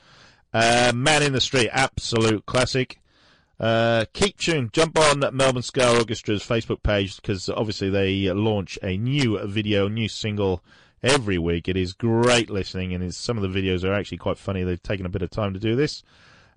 Uh, 0.52 0.92
Man 0.94 1.22
in 1.22 1.32
the 1.32 1.40
Street, 1.40 1.70
absolute 1.72 2.44
classic. 2.46 2.98
Uh, 3.58 4.04
keep 4.12 4.38
tuned. 4.38 4.72
Jump 4.72 4.98
on 4.98 5.20
Melbourne 5.34 5.62
Ska 5.62 5.80
Orchestra's 5.82 6.42
Facebook 6.42 6.82
page 6.82 7.16
because 7.16 7.48
obviously 7.48 7.90
they 7.90 8.32
launch 8.32 8.78
a 8.82 8.96
new 8.96 9.38
video, 9.46 9.88
new 9.88 10.08
single 10.08 10.62
every 11.02 11.38
week. 11.38 11.68
It 11.68 11.76
is 11.76 11.92
great 11.92 12.50
listening, 12.50 12.92
and 12.92 13.14
some 13.14 13.38
of 13.38 13.42
the 13.42 13.60
videos 13.60 13.84
are 13.84 13.92
actually 13.92 14.18
quite 14.18 14.38
funny. 14.38 14.64
They've 14.64 14.82
taken 14.82 15.06
a 15.06 15.10
bit 15.10 15.22
of 15.22 15.30
time 15.30 15.54
to 15.54 15.60
do 15.60 15.76
this. 15.76 16.02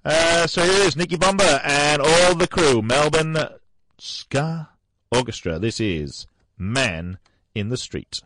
Uh, 0.04 0.46
so 0.48 0.64
here 0.64 0.84
is 0.84 0.96
Nicky 0.96 1.16
Bomba 1.16 1.62
and 1.64 2.02
all 2.02 2.36
the 2.36 2.48
crew, 2.48 2.82
Melbourne 2.82 3.38
Ska 3.98 4.70
Orchestra. 5.12 5.60
This 5.60 5.80
is 5.80 6.28
Man 6.58 7.18
in 7.54 7.70
the 7.70 7.78
Street. 7.78 8.22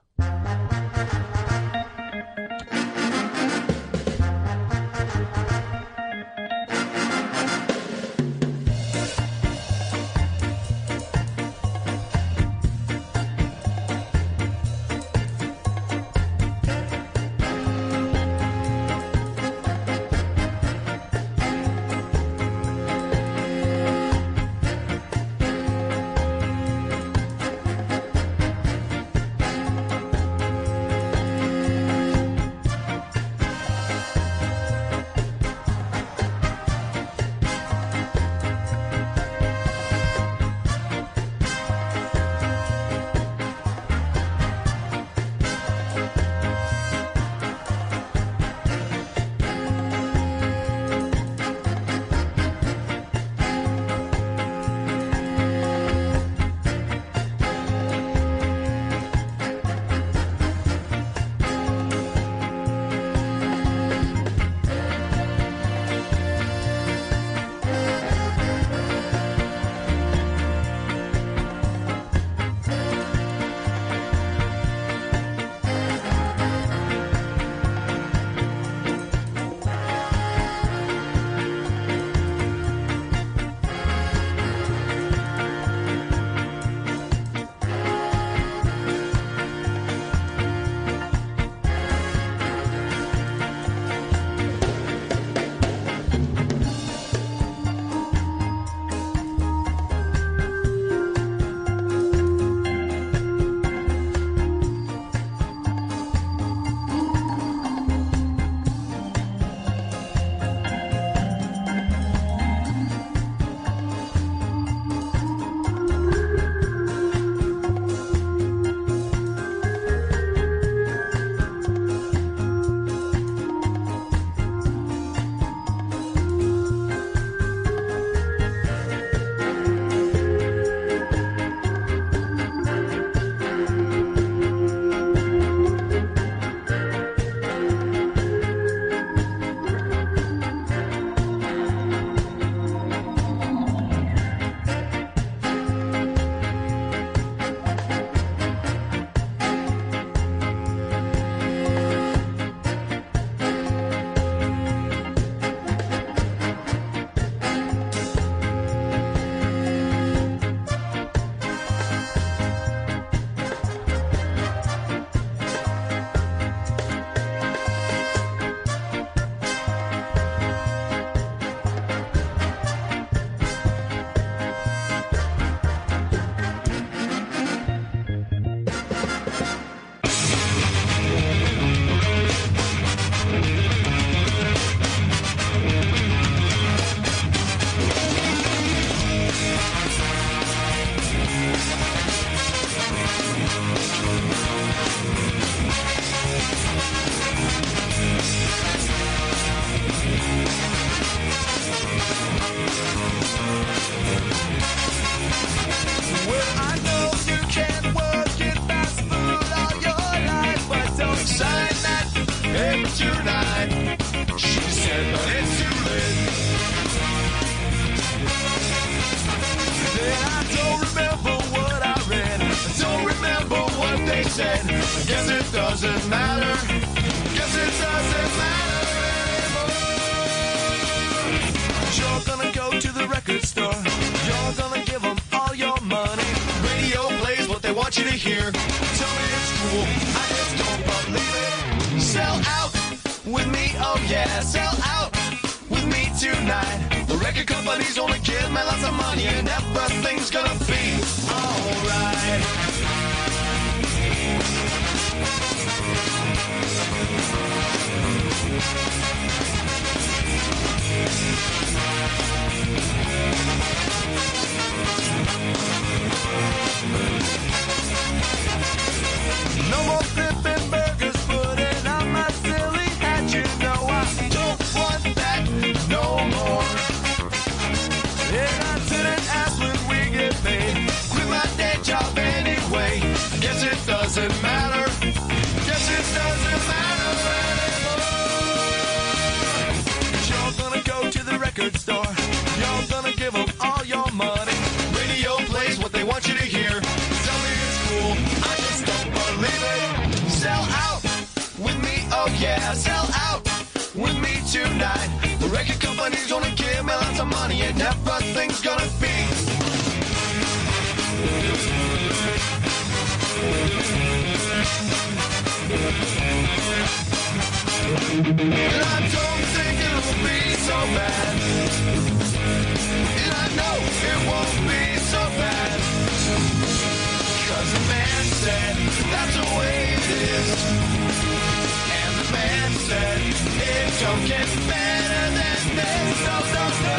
Don't 334.09 334.25
get 334.27 334.47
better 334.67 335.07
than 335.13 335.31
this. 335.39 335.63
No, 335.79 336.35
no, 336.55 336.65
no. 336.85 336.97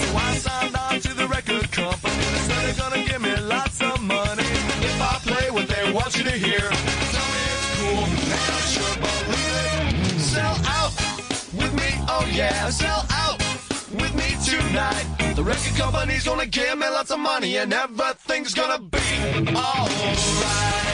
So 0.00 0.08
I 0.26 0.30
signed 0.46 0.76
on 0.76 1.00
to 1.06 1.12
the 1.20 1.26
record 1.28 1.70
company. 1.70 2.24
They're 2.48 2.78
gonna 2.82 3.04
give 3.10 3.22
me 3.22 3.34
lots 3.54 3.80
of 3.80 3.96
money. 4.02 4.48
If 4.90 4.98
I 5.12 5.14
play 5.28 5.46
what 5.56 5.66
they 5.68 5.84
want 5.92 6.16
you 6.18 6.24
to 6.24 6.36
hear. 6.46 6.66
Tell 7.14 7.28
me 7.34 7.42
it's 7.54 7.68
cool. 7.76 8.04
I 8.56 8.60
sure 8.74 8.96
believe 9.06 9.56
it. 9.66 10.20
Sell 10.34 10.56
out 10.78 10.92
with 11.60 11.72
me, 11.80 11.90
oh 12.14 12.26
yeah. 12.40 12.70
Sell 12.70 13.04
out 13.24 13.38
with 14.00 14.12
me 14.20 14.28
tonight. 14.50 15.06
The 15.36 15.44
record 15.44 15.76
company's 15.76 16.24
gonna 16.24 16.46
give 16.46 16.76
me 16.76 16.88
lots 16.88 17.10
of 17.12 17.20
money 17.20 17.56
and 17.58 17.72
everything's 17.72 18.52
gonna 18.54 18.80
be 18.80 19.06
alright. 19.54 20.87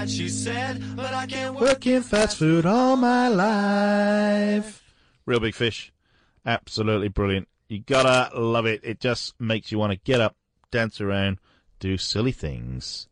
Paper 0.00 0.10
she 0.10 0.28
said, 0.30 0.96
but 0.96 1.12
I 1.12 1.26
can't 1.26 1.54
work. 1.54 1.62
Working 1.62 2.00
fast 2.00 2.38
food 2.38 2.64
all 2.64 2.96
my 2.96 3.28
life. 3.28 4.82
Reel 5.26 5.40
Big 5.40 5.54
Fish. 5.54 5.92
Absolutely 6.46 7.08
brilliant. 7.08 7.48
You 7.68 7.80
gotta 7.80 8.34
love 8.38 8.64
it. 8.64 8.80
It 8.82 8.98
just 8.98 9.38
makes 9.38 9.70
you 9.70 9.78
want 9.78 9.92
to 9.92 9.98
get 9.98 10.20
up, 10.20 10.36
dance 10.70 11.02
around, 11.02 11.38
do 11.80 11.98
silly 11.98 12.32
things. 12.32 13.08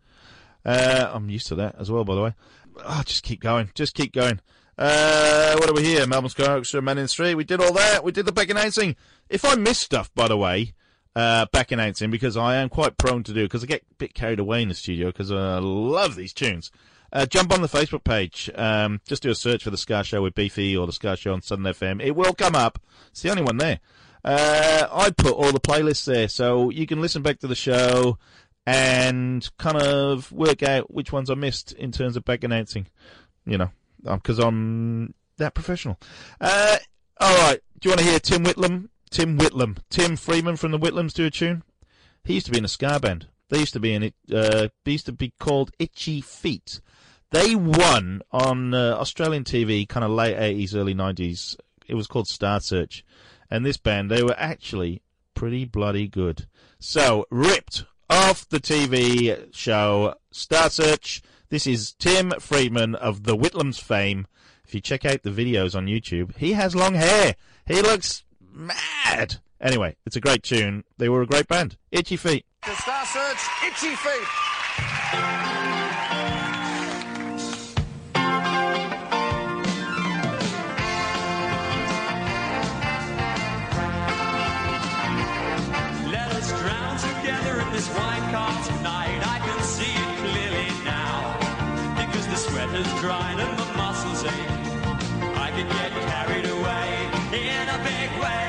Uh, 0.65 1.11
I'm 1.13 1.29
used 1.29 1.49
to 1.49 1.55
that 1.57 1.75
as 1.79 1.91
well, 1.91 2.05
by 2.05 2.15
the 2.15 2.23
way. 2.23 2.35
Oh, 2.83 3.03
just 3.05 3.23
keep 3.23 3.41
going. 3.41 3.71
Just 3.75 3.95
keep 3.95 4.13
going. 4.13 4.41
Uh, 4.79 5.57
what 5.57 5.69
are 5.69 5.75
we 5.75 5.85
here? 5.85 6.07
Melbourne 6.07 6.31
Ska 6.31 6.53
Orchestra, 6.53 6.81
Man 6.81 6.97
in 6.97 7.05
the 7.05 7.09
Street. 7.09 7.35
We 7.35 7.45
did 7.45 7.61
all 7.61 7.73
that. 7.75 8.03
We 8.03 8.13
did 8.13 8.25
the 8.25 8.33
back 8.33 8.49
announcing. 8.49 8.97
If 9.29 9.45
I 9.45 9.57
miss 9.57 9.79
stuff, 9.79 10.11
by 10.15 10.29
the 10.29 10.39
way, 10.39 10.73
uh, 11.19 11.47
back 11.53 11.73
announcing, 11.73 12.11
because 12.11 12.37
I 12.37 12.57
am 12.57 12.69
quite 12.69 12.97
prone 12.97 13.25
to 13.25 13.33
do, 13.33 13.43
because 13.43 13.65
I 13.65 13.67
get 13.67 13.83
a 13.83 13.95
bit 13.95 14.15
carried 14.15 14.39
away 14.39 14.63
in 14.63 14.69
the 14.69 14.75
studio, 14.75 15.09
because 15.09 15.33
I 15.33 15.59
love 15.59 16.15
these 16.15 16.33
tunes. 16.33 16.71
Uh, 17.13 17.27
jump 17.27 17.53
on 17.53 17.61
the 17.61 17.69
Facebook 17.69 18.05
page. 18.05 18.49
Um, 18.55 19.01
just 19.05 19.25
do 19.25 19.31
a 19.31 19.35
search 19.35 19.65
for 19.65 19.71
the 19.71 19.77
Ska 19.77 20.05
Show 20.05 20.23
with 20.23 20.37
Beefy 20.37 20.77
or 20.77 20.87
the 20.87 20.93
Ska 20.93 21.17
Show 21.17 21.33
on 21.33 21.43
Southern 21.43 21.65
FM. 21.65 22.01
It 22.01 22.15
will 22.15 22.35
come 22.35 22.55
up. 22.55 22.79
It's 23.11 23.23
the 23.23 23.31
only 23.31 23.43
one 23.43 23.57
there. 23.57 23.81
Uh, 24.25 24.87
I 24.93 25.11
put 25.11 25.33
all 25.33 25.51
the 25.51 25.59
playlists 25.59 26.05
there, 26.05 26.29
so 26.29 26.71
you 26.71 26.87
can 26.87 27.01
listen 27.01 27.23
back 27.23 27.41
to 27.41 27.49
the 27.49 27.57
show 27.57 28.19
and 28.65 29.49
kind 29.59 29.83
of 29.83 30.31
work 30.31 30.63
out 30.63 30.93
which 30.93 31.11
ones 31.11 31.31
I 31.31 31.35
missed 31.35 31.73
in 31.73 31.91
terms 31.91 32.17
of 32.17 32.25
back 32.25 32.45
announcing. 32.45 32.87
You 33.45 33.59
know, 33.59 33.71
because 34.05 34.39
I'm 34.39 35.15
that 35.39 35.55
professional. 35.55 35.99
Uh, 36.41 36.77
all 37.21 37.37
right. 37.39 37.61
Do 37.81 37.89
you 37.89 37.91
want 37.91 38.01
to 38.01 38.07
hear 38.07 38.21
Tim 38.21 38.45
Whitlam? 38.45 38.89
Tim 39.09 39.39
Whitlam. 39.39 39.79
Tim 39.91 40.17
Freeman 40.17 40.57
from 40.57 40.73
the 40.73 40.79
Whitlams 40.79 41.13
do 41.13 41.27
a 41.27 41.31
tune. 41.31 41.63
He 42.25 42.35
used 42.35 42.47
to 42.47 42.53
be 42.53 42.59
in 42.59 42.65
a 42.65 42.69
ska 42.69 42.99
band. 43.01 43.29
They 43.49 43.61
used 43.61 43.73
to 43.73 43.81
be 43.81 43.95
in 43.95 44.03
it. 44.03 44.15
Uh, 44.33 44.69
they 44.85 44.93
used 44.93 45.07
to 45.07 45.13
be 45.13 45.33
called 45.39 45.71
Itchy 45.79 46.21
Feet. 46.21 46.81
They 47.31 47.55
won 47.55 48.23
on 48.31 48.75
uh, 48.75 48.97
Australian 48.99 49.45
TV, 49.45 49.89
kind 49.89 50.05
of 50.05 50.11
late 50.11 50.37
eighties, 50.37 50.75
early 50.75 50.95
nineties. 50.95 51.57
It 51.87 51.95
was 51.95 52.07
called 52.07 52.29
Star 52.29 52.61
Search, 52.61 53.05
and 53.51 53.65
this 53.65 53.77
band 53.77 54.11
they 54.11 54.23
were 54.23 54.37
actually 54.39 55.03
pretty 55.35 55.65
bloody 55.65 56.09
good. 56.09 56.47
So 56.79 57.27
ripped 57.31 57.85
off 58.11 58.49
the 58.49 58.61
TV 58.61 59.55
show 59.55 60.15
Star 60.31 60.71
Search. 60.71 61.23
This 61.51 61.67
is 61.67 61.93
Tim 61.95 62.33
Freedman 62.41 62.95
of 62.95 63.25
the 63.25 63.37
Whitlams 63.37 63.81
fame. 63.81 64.27
If 64.67 64.75
you 64.75 64.81
check 64.83 65.07
out 65.07 65.23
the 65.23 65.31
videos 65.31 65.75
on 65.75 65.87
YouTube, 65.87 66.37
he 66.37 66.53
has 66.53 66.77
long 66.77 66.95
hair. 66.95 67.37
He 67.67 67.81
looks 67.81 68.23
mad. 68.59 69.37
Anyway, 69.61 69.97
it's 70.05 70.17
a 70.17 70.21
great 70.21 70.43
tune. 70.43 70.85
They 70.99 71.09
were 71.09 71.23
a 71.23 71.27
great 71.27 71.49
band. 71.49 71.77
Itchy 71.91 72.17
Feet. 72.17 72.45
The 72.67 72.75
Star 72.75 73.07
Search, 73.07 73.39
Itchy 73.65 73.95
Feet. 73.95 74.29
Let 86.11 86.33
us 86.35 86.49
drown 86.61 86.99
together 86.99 87.61
in 87.61 87.73
this 87.73 87.89
wine 87.95 88.33
car 88.33 88.65
tonight. 88.65 89.21
I 89.25 89.39
can 89.45 89.63
see 89.63 89.85
it 89.85 90.19
clearly 90.19 90.85
now. 90.85 91.39
Because 91.97 92.27
the 92.27 92.37
sweat 92.37 92.69
has 92.71 93.01
dried 93.01 93.39
and 93.39 93.59
the 93.59 93.77
muscles 93.77 94.25
ache. 94.25 94.69
I 95.37 95.51
can 95.51 95.69
get 95.69 95.93
carried 96.11 96.47
away 96.47 97.09
in 97.33 97.69
a 97.69 97.79
big 97.85 98.23
way 98.23 98.48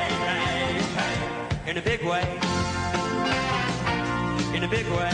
in 1.69 1.77
a 1.77 1.81
big 1.83 2.01
way, 2.03 2.23
in 4.55 4.63
a 4.63 4.67
big 4.67 4.87
way. 4.87 5.13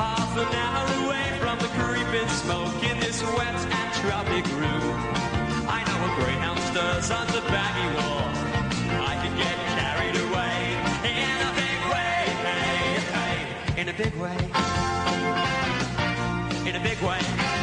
Half 0.00 0.32
an 0.38 0.54
hour 0.64 1.04
away 1.04 1.38
from 1.40 1.58
the 1.58 1.68
creeping 1.76 2.28
smoke 2.28 2.82
in 2.82 2.98
this 3.00 3.22
wet 3.36 3.54
and 3.54 3.92
tropic 4.00 4.46
room. 4.56 4.96
I 5.68 5.84
know 5.84 5.98
a 6.08 6.24
greyhound 6.24 6.58
stirs 6.70 7.10
on 7.10 7.26
the 7.26 7.42
baggy 7.52 7.86
wall. 7.96 8.24
I 9.04 9.14
could 9.20 9.36
get 9.36 9.56
carried 9.76 10.16
away 10.16 10.56
in 11.04 11.36
a 11.44 11.52
big 11.52 11.80
way, 11.92 12.16
hey, 12.48 12.96
hey, 13.12 13.82
in 13.82 13.88
a 13.90 13.92
big 13.92 14.14
way, 14.14 14.36
in 16.66 16.76
a 16.76 16.80
big 16.82 16.98
way. 17.02 17.53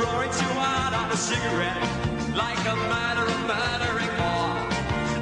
roaring 0.00 0.32
too 0.32 0.54
hard 0.56 0.94
on 0.94 1.10
a 1.12 1.16
cigarette, 1.16 1.82
like 2.34 2.60
a 2.64 2.76
matter 2.88 3.26
of 3.34 3.40
mattering 3.46 4.12
war. 4.20 4.48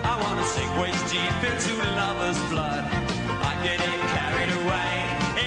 I 0.06 0.14
wanna 0.22 0.44
sink 0.54 0.70
waist 0.80 1.02
deep 1.10 1.40
into 1.50 1.72
lover's 1.98 2.38
blood. 2.50 2.84
I'm 3.48 3.58
getting 3.66 3.98
carried 4.14 4.52
away 4.60 4.92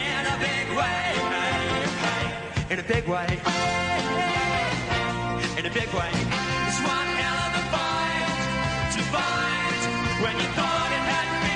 in 0.04 0.24
a 0.36 0.38
big 0.48 0.66
way, 0.80 1.04
hey, 1.36 1.64
hey. 2.04 2.26
in 2.74 2.78
a 2.80 2.88
big 2.94 3.06
way, 3.08 3.28
hey, 3.48 4.40
in 5.60 5.66
a 5.66 5.74
big 5.80 5.90
way. 6.00 6.12
It's 6.68 6.80
one 6.96 7.10
hell 7.22 7.40
of 7.48 7.54
a 7.62 7.64
fight 7.76 8.92
to 8.96 9.02
fight 9.16 9.82
when 10.24 10.36
you 10.42 10.50
thought 10.58 10.92
it 11.00 11.06
had 11.14 11.28
been. 11.44 11.51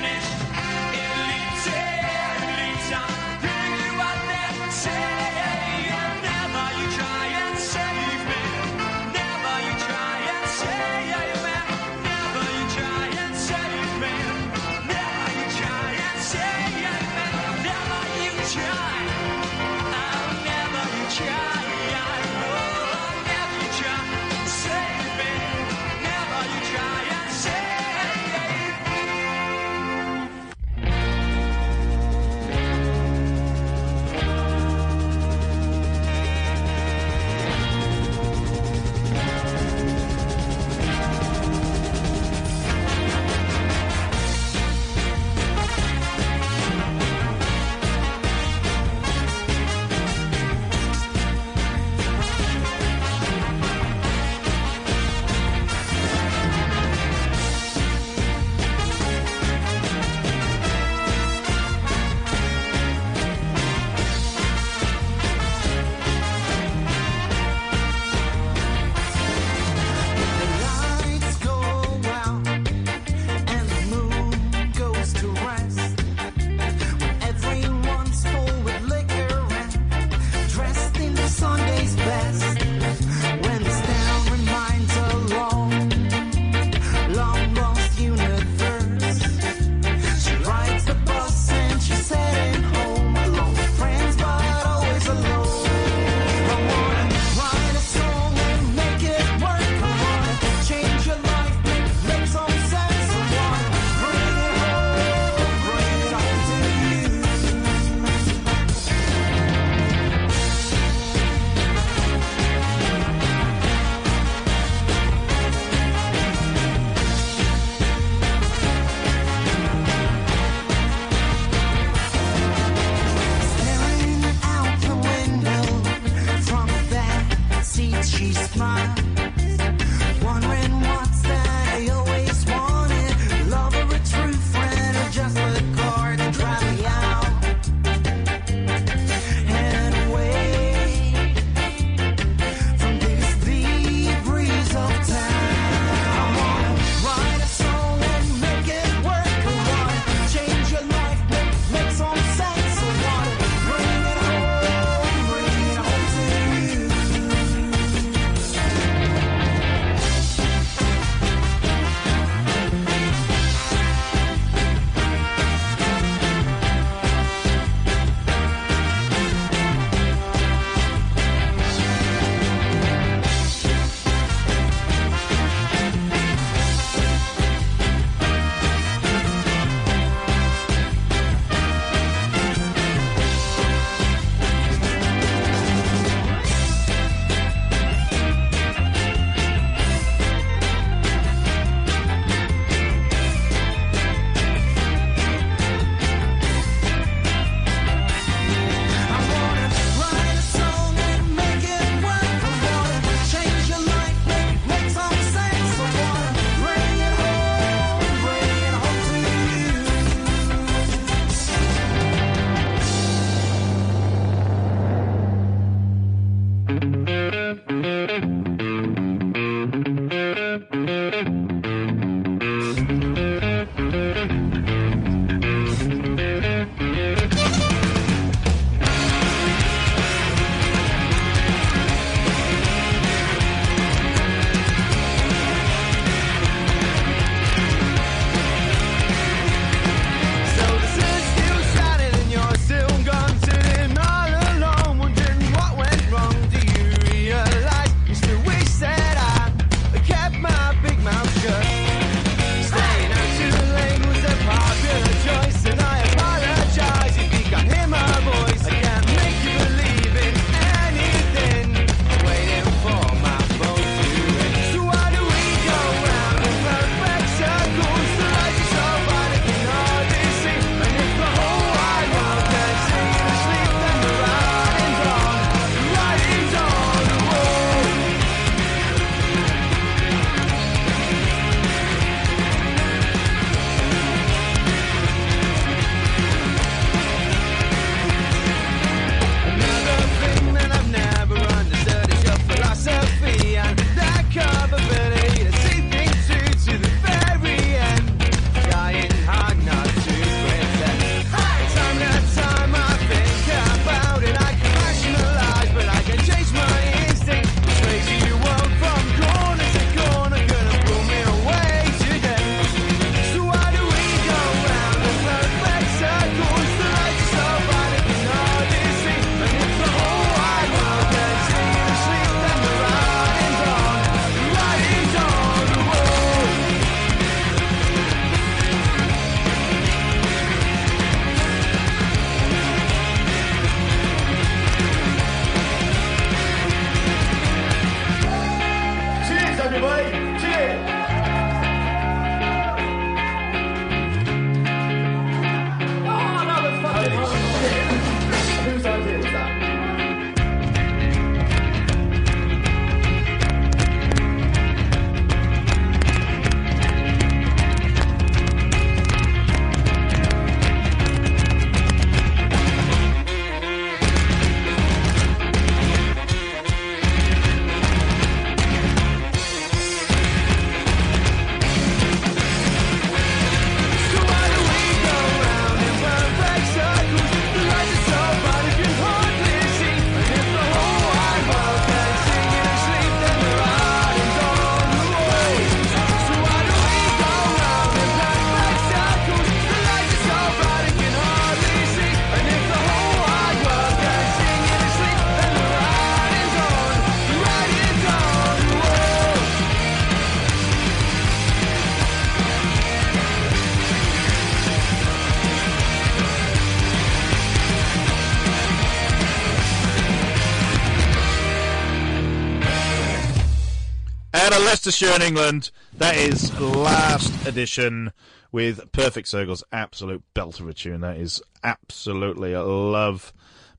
Leicestershire 414.75 415.15
in 415.15 415.21
England. 415.21 415.71
That 415.93 416.17
is 416.17 416.53
last 416.59 417.47
edition 417.47 418.11
with 418.51 418.91
Perfect 418.91 419.29
Circles. 419.29 419.63
Absolute 419.71 420.21
belt 420.33 420.59
of 420.59 420.67
a 420.67 420.73
tune. 420.73 420.99
That 420.99 421.15
is 421.15 421.41
absolutely 421.63 422.51
a 422.51 422.61
love. 422.61 423.31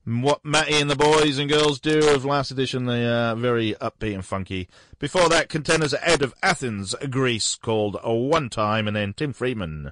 What 0.05 0.43
Matty 0.43 0.73
and 0.73 0.89
the 0.89 0.95
boys 0.95 1.37
and 1.37 1.47
girls 1.47 1.79
do 1.79 2.09
of 2.09 2.25
last 2.25 2.49
edition, 2.49 2.85
they 2.85 3.05
are 3.05 3.35
very 3.35 3.75
upbeat 3.75 4.15
and 4.15 4.25
funky. 4.25 4.69
Before 4.97 5.29
that, 5.29 5.49
contenders 5.49 5.93
out 5.93 6.23
of 6.23 6.33
Athens, 6.41 6.95
Greece, 7.11 7.53
called 7.53 7.95
One 8.03 8.49
Time, 8.49 8.87
and 8.87 8.95
then 8.95 9.13
Tim 9.13 9.33
Freeman 9.33 9.91